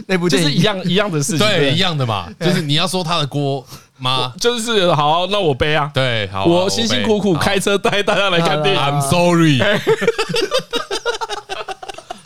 [0.07, 2.29] 那部就是一样一样的事情，对，一样的嘛。
[2.39, 3.65] 就是你要说他的锅
[3.99, 4.35] 吗？
[4.39, 5.91] 就是好，那我背啊。
[5.95, 8.81] 对，好，我辛辛苦苦开车带大家来看电影。
[8.81, 9.59] I'm sorry。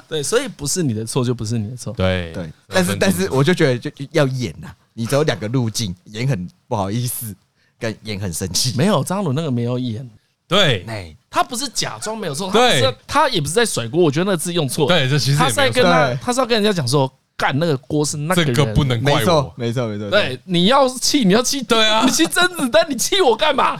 [0.08, 1.92] 对，所以不是你的错，就不是你的错。
[1.92, 4.68] 对对，但是但是，我就觉得就要演呐。
[4.98, 7.36] 你只有两个路径，演很不好意思，
[7.78, 8.72] 跟演很生气。
[8.78, 10.08] 没有张鲁那个没有演，
[10.48, 10.86] 对，
[11.28, 14.02] 他不是假装没有错，对，他也不是在甩锅。
[14.02, 20.08] 我觉得那个字用错，对，这其实他是在跟他，他是要跟人家讲说，干那个锅是那个人，这个不能怪我，没错没错。
[20.08, 23.78] 对，你要气你要气，对啊，你气甄子丹，你气我干嘛？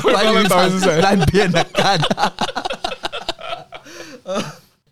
[0.00, 0.98] 关云长是谁？
[1.02, 2.00] 烂片的干。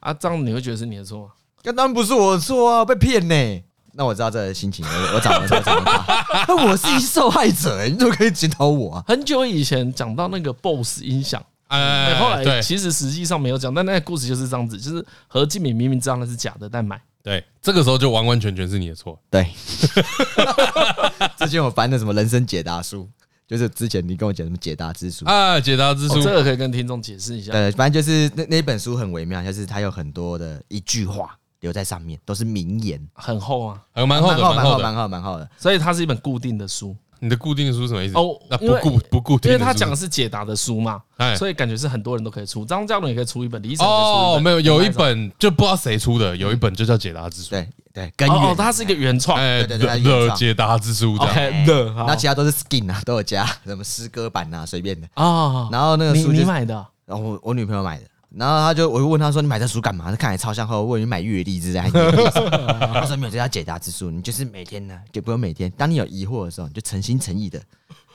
[0.01, 1.31] 啊，这样你会觉得是你的错吗？
[1.65, 3.63] 当然不是我的错啊，被骗呢。
[3.95, 6.45] 那我知道这个心情，我我找了找找他。
[6.49, 9.05] 那我是一受害者，你怎么可以检讨我啊？
[9.07, 17.01] 很久以前讲到那个 BOSS 音响，哎，后来其实实际上没有讲，但那个故事就是这样子，就是何敬敏明明知道那是假的，但买。
[17.23, 19.17] 对，这个时候就完完全全是你的错。
[19.31, 19.47] 对，
[21.39, 23.09] 之前我翻的什么人生解答书，
[23.47, 27.53] 就是之前你跟我讲什么解答之书啊，解答之书，这个可以跟听众解释一下。
[27.53, 35.49] 对，反正就是那那本书很微妙，就是它有很多的一句话留在上面，都是名言，很厚啊，还有蛮厚的，蛮厚，蛮厚，蛮厚的。
[35.57, 36.95] 所以它是一本固定的书。
[37.21, 38.19] 你的固定的书什么意思？
[38.19, 41.01] 哦，那不固不固定，因为他讲的是解答的书嘛，
[41.39, 42.65] 所以感觉是很多人都可以出。
[42.65, 47.51] 张嘉伦也可以出一本，李晨哦，没有，有一本就不知道谁出的，有一本就叫解答之书。
[47.51, 55.69] 对对，根源哦，它是一个原创，对对对，的解答之书这样的，那其他都是 skin 啊，都有加什么诗歌版啊，随便的啊。
[55.71, 56.75] 然后那个书你买的，
[57.07, 58.05] 然后我我女朋友买的。
[58.35, 60.67] 然后他就，我就问他说：“你买这书干嘛？”他看起来超像。
[60.67, 62.13] 后我问你买阅历之类的。
[62.95, 64.11] 他说：“没有，这叫解答之书。
[64.11, 65.71] 你就是每天呢，就不用每天。
[65.77, 67.61] 当你有疑惑的时候，你就诚心诚意的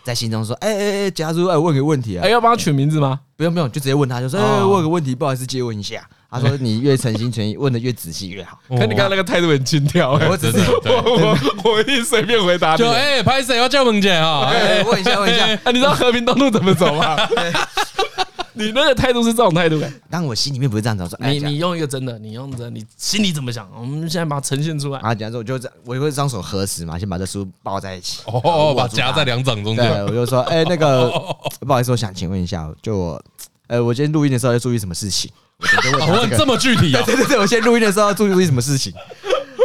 [0.03, 3.20] 在心中说：‘哎哎哎，假如哎，问个问题啊，哎，要帮他取名字吗？
[3.36, 6.01] 不用不用，就直接问他，就说：‘哎，问个问题，不好意思，借问一下。’
[6.32, 8.57] 他说： ‘你越诚心诚意，问的越仔细越好。
[8.70, 12.76] ’可你刚刚那个态度很轻佻，我只是我我一随便回答。
[12.76, 14.51] 就哎，拍谁要叫萌姐啊？
[14.88, 17.15] 问一下问一下，你知道和平东路怎么走吗？”
[18.57, 21.07] 你那个态度是这种态度，但我心里面不是这样子。
[21.07, 23.69] 说，你你用一个真的，你用着，你心里怎么想？
[23.79, 24.99] 我们现在把它呈现出来。
[24.99, 29.87] 啊，讲说我就这样，我会双手合十嘛，先把这书抱在一起，哦，把夹在两掌中间。
[29.87, 31.09] 对，我就说，哎，那个
[31.61, 33.23] 不好意思，我想请问一下，就我，
[33.67, 35.31] 呃，我今天录音的时候要注意什么事情？
[35.99, 37.01] 我问 这么具体啊？
[37.05, 38.93] 对对对，我先录音的时候要注意注意什么事情？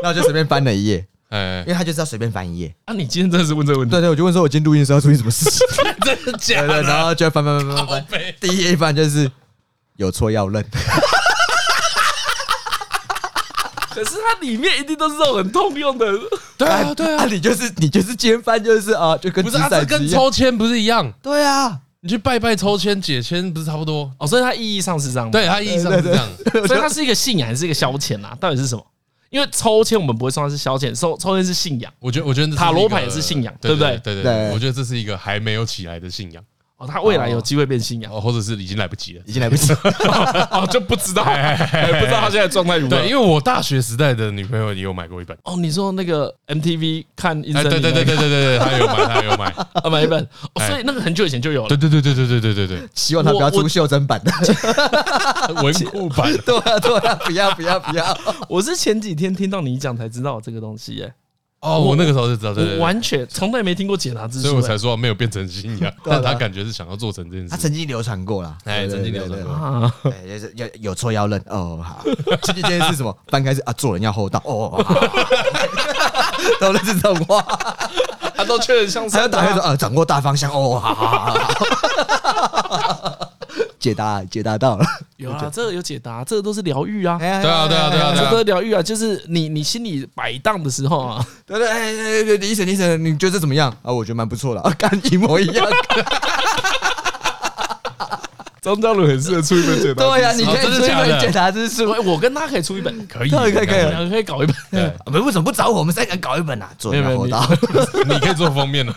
[0.02, 1.06] 那我就随便翻了一页。
[1.32, 2.74] 哎，因为他就是要随便翻一页。
[2.84, 3.90] 啊，你今天真的是问这个问题？
[3.90, 5.66] 对对，我就问说，我今天录音的时候要注意什么事情？
[6.04, 6.68] 真的假的？
[6.68, 9.30] 对对，然后就翻翻翻翻翻，第一页一翻就是。
[9.96, 10.64] 有错要认，
[13.90, 16.06] 可是它里面一定都是这种很通用的。
[16.56, 21.12] 对啊，对啊，你就是你就是今天翻就是啊，就跟不是啊，这跟抽签不是一样？
[21.22, 24.10] 对啊，你去拜拜抽签解签不是差不多？
[24.18, 25.30] 哦，所以它意义上是这样。
[25.30, 26.26] 对，它意义上是这样。
[26.66, 28.34] 所以它是一个信仰还是一个消遣啊？
[28.40, 28.84] 到底是什么？
[29.32, 31.90] 因为抽签我们不会说它是消遣，抽抽签是信仰。
[31.98, 34.14] 我觉得，我觉得塔罗牌也是信仰，对不对对？
[34.16, 36.44] 对对，我觉得这是一个还没有起来的信仰。
[36.86, 39.78] 他未来有机会变信仰，或者是已经来不及了，已经来不及了，
[40.50, 41.24] 哦，就不知道，
[42.00, 42.96] 不知道他现在状态如何。
[42.96, 45.36] 对，因为我大学时代的女朋友也有买过一本。
[45.44, 50.26] 哦，你说那个 MTV 看医生，对对对对对对，他有买，他有买，他 买一本。
[50.68, 51.68] 所以那个很久以前就有了。
[51.68, 54.32] 对对对对对对对对对，希望他不要出袖珍版的，
[55.62, 56.32] 文库版。
[56.44, 58.16] 对啊对啊，不要不要不要！
[58.48, 61.12] 我是前几天听到你讲才知道这个东西耶。
[61.62, 67.50] 哦，我那个时候就知道，对，完全从来没听过解答之书，所以我才说没有变成信仰， 但他感觉是想要做成这件事。
[67.50, 71.80] 他曾经流传过了，哎，曾经流传过，对，就是要有错要认哦。
[71.80, 72.02] 好，
[72.42, 73.16] 今天这件事什么？
[73.28, 74.82] 翻开是啊，做人要厚道哦。
[76.58, 77.40] 都是这种话，
[78.34, 80.80] 他都确认像是，他要打开说啊，掌握大方向哦。
[80.80, 81.38] 好好好好。
[83.82, 93.68] 解答解答到了，有啊，这个有解答，这个都是疗愈啊，对啊对啊对啊，这都是疗愈啊，就是你你心里摆荡的时候啊，对对哎哎，李医生李医生，你觉得怎么样？
[93.82, 93.92] 啊？
[93.92, 95.66] 我觉得蛮不错的，啊， 跟一模一样。
[98.62, 104.94] 张嘉伦很适合出一本解答，对呀，你可以出一本解答之书，我跟他可以出一本，可以，可以，可以，可以搞一本。
[105.04, 106.70] 我们为什么不找我们三个人搞一本啊？
[106.78, 107.44] 做大活到，
[108.06, 108.94] 你可以做封面了，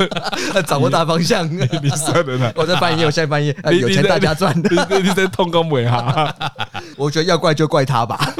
[0.68, 1.52] 掌握大方向。
[1.52, 2.54] 你算的呢？
[2.56, 4.56] 我在半夜，我现在翻页，有钱大家赚。
[5.02, 6.32] 你在通工尾哈？
[6.96, 8.36] 我觉得要怪就怪他吧，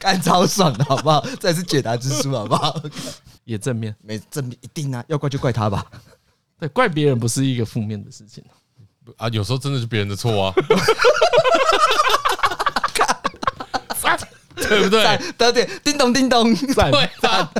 [0.00, 1.24] 干超爽的好不好？
[1.38, 2.74] 这是解答之书好不好？
[3.44, 5.84] 也正面，没正面一定啊，要怪就怪他吧。
[6.58, 8.42] 对，怪别人不是一个负面的事情。
[8.48, 8.57] 啊，
[9.32, 10.54] 有时候真的是别人的错啊，
[14.68, 15.18] 对不对？
[15.38, 17.50] 得点叮咚叮咚，对啊，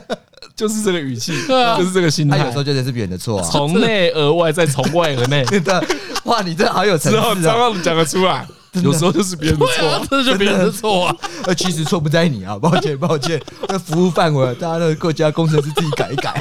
[0.54, 2.36] 就是这个语气，对啊，就是这个心态。
[2.38, 5.42] 有时候真的是别人的错啊，从内而外，再从外而内。
[5.60, 5.84] 的，
[6.24, 7.18] 哇，你这好有层次
[7.48, 7.54] 啊！
[7.54, 8.46] 刚刚讲得出来，
[8.82, 11.16] 有时候就是别人的错，这就是别人的错啊。
[11.44, 16.34] 呃，其实错不在你啊，抱歉抱歉，那服务范围，大家的国家工程师自己改一改。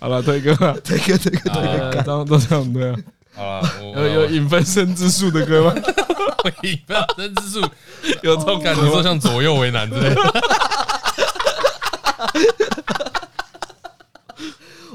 [0.00, 2.96] 好了，推哥， 推哥，推哥，推哥，都都这样对啊。
[3.38, 3.62] 啊，
[3.94, 5.74] 有有影分身之术的歌吗？
[6.62, 7.60] 影分身之术
[8.22, 10.20] 有这种感觉，说像左右为难之类的。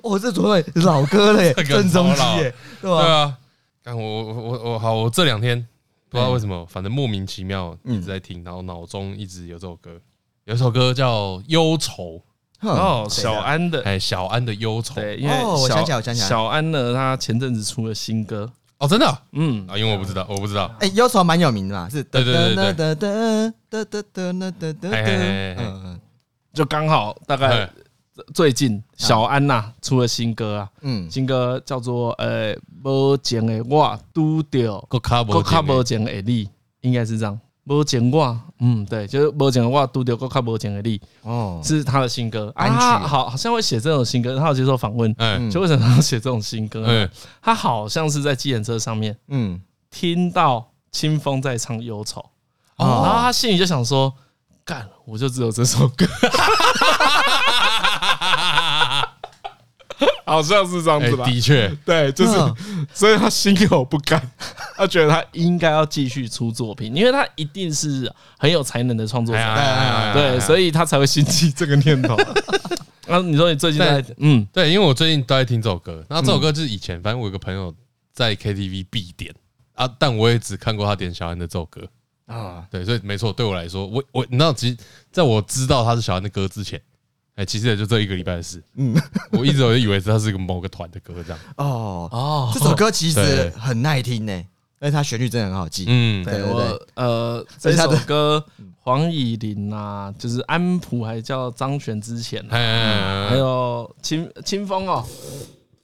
[0.03, 3.01] 哦，这左右老歌嘞，郑中基耶，对吧？
[3.01, 3.37] 对啊。
[3.81, 5.65] 但我我我我好，我这两天
[6.09, 9.91] 不知道为什么，反正莫名其妙一直在听，然后脑中一直有这首歌，
[10.45, 12.03] 有一首歌叫《忧愁》。
[12.71, 14.95] 哦，小安的，哎，小安的忧愁。
[14.95, 18.49] 对，因为我想起来，我想起来，小安呢，他前阵子出了新歌。
[18.79, 19.17] 哦，真的？
[19.31, 20.69] 嗯，啊，因为我不知道，我不知道。
[20.79, 22.03] 哎，忧愁蛮有名的嘛，是。
[22.03, 23.53] 对对对对对。
[25.57, 25.99] 嗯，
[26.53, 27.69] 就刚好大概
[28.33, 36.49] 最近小安呐出了新歌啊，嗯，新歌叫做呃，无情的我拄到，个卡无情的你，
[36.81, 37.39] 应该是这样。
[37.65, 42.51] 无情我，嗯，对，就是无情我，拄着个较无情的你，哦，是他的新歌。
[42.55, 46.83] 啊，好，好像会写这种新歌，他有接受访问，嗯，就为什么他要写这种新歌？
[46.85, 47.09] 嗯，
[47.41, 52.19] 他好像是在计程车上面，嗯，听到清风在唱忧愁，
[52.77, 54.13] 哦，然后他心里就想说，
[54.65, 56.05] 干，我就只有这首歌。
[60.25, 62.33] 好像是这样子吧，的确，对，就是，
[62.93, 64.31] 所以他心有不甘，
[64.75, 72.15] 他觉得他应该要继续出作品，因为他一定是很有才能的创作者，对，所以他才会兴起这个念头。
[73.07, 77.73] 啊，你说你最近在，嗯，对，因为我最近都在听这首歌，然后这首歌就是以前，反正我有个朋友
[78.13, 79.33] 在 KTV 必点
[79.73, 81.87] 啊，但我也只看过他点小安的这首歌
[82.25, 84.77] 啊，对，所以没错，对我来说，我我你知道，其实
[85.11, 86.81] 在我知道他是小安的歌之前。
[87.35, 88.63] 哎，其实也就这一个礼拜的事。
[88.75, 88.95] 嗯，
[89.31, 91.39] 我一直都以为它是个某个团的歌这样。
[91.57, 94.45] 哦哦，这首歌其实很耐听呢，
[94.83, 95.85] 而且它旋律真的很好记。
[95.87, 96.87] 嗯，对对对。
[96.95, 98.43] 呃，这首歌
[98.79, 105.05] 黄以玲啊，就是安普还叫张悬之前，还有清清风哦。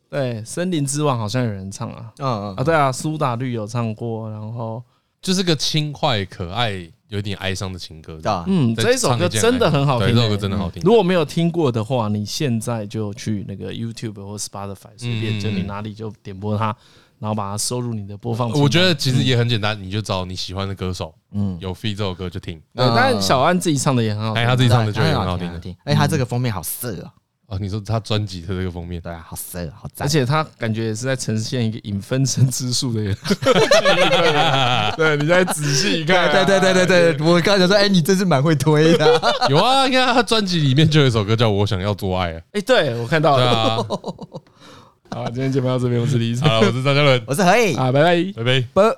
[0.10, 2.12] 对，森林之王好像有人唱啊。
[2.18, 4.84] 嗯嗯啊，对啊，苏打绿有唱过，然后
[5.22, 6.92] 就是个轻快可爱。
[7.10, 10.80] 有点哀伤的情歌，嗯，这一首歌真的很好听，这首歌真的好听。
[10.86, 16.76] 如果没有听过的话，你现在就去那个 YouTube 或 Spotify 随便，就你哪里就点播它，
[17.20, 18.50] 然后把它收入你的播放。
[18.52, 22.62] 我觉得其实也很简单，你就找你喜欢的歌手，嗯，有 feat 这首歌就听。
[22.74, 25.76] 对，但小安自己唱的也很好哎，他自己唱的就很好听。
[25.84, 27.12] 哎，他这个封面好色啊！
[27.48, 33.18] 哦，你说他专辑的这个封面，对啊，好色，好赞，而且他感觉也是在呈现一个影分身之术的人。
[34.96, 39.22] 对，你再仔细看，对对对对对，我刚才说，哎，你真是蛮会推的。
[39.50, 42.42] 有啊，你看他专辑里面就有一首歌叫《我想要做爱》啊。
[42.52, 43.84] 哎，对我看到了。
[45.10, 48.44] 好，今天节目到这边，我是李一，好，我是张嘉伦，我是何以，啊，拜拜，拜。
[48.44, 48.96] 拜，拜。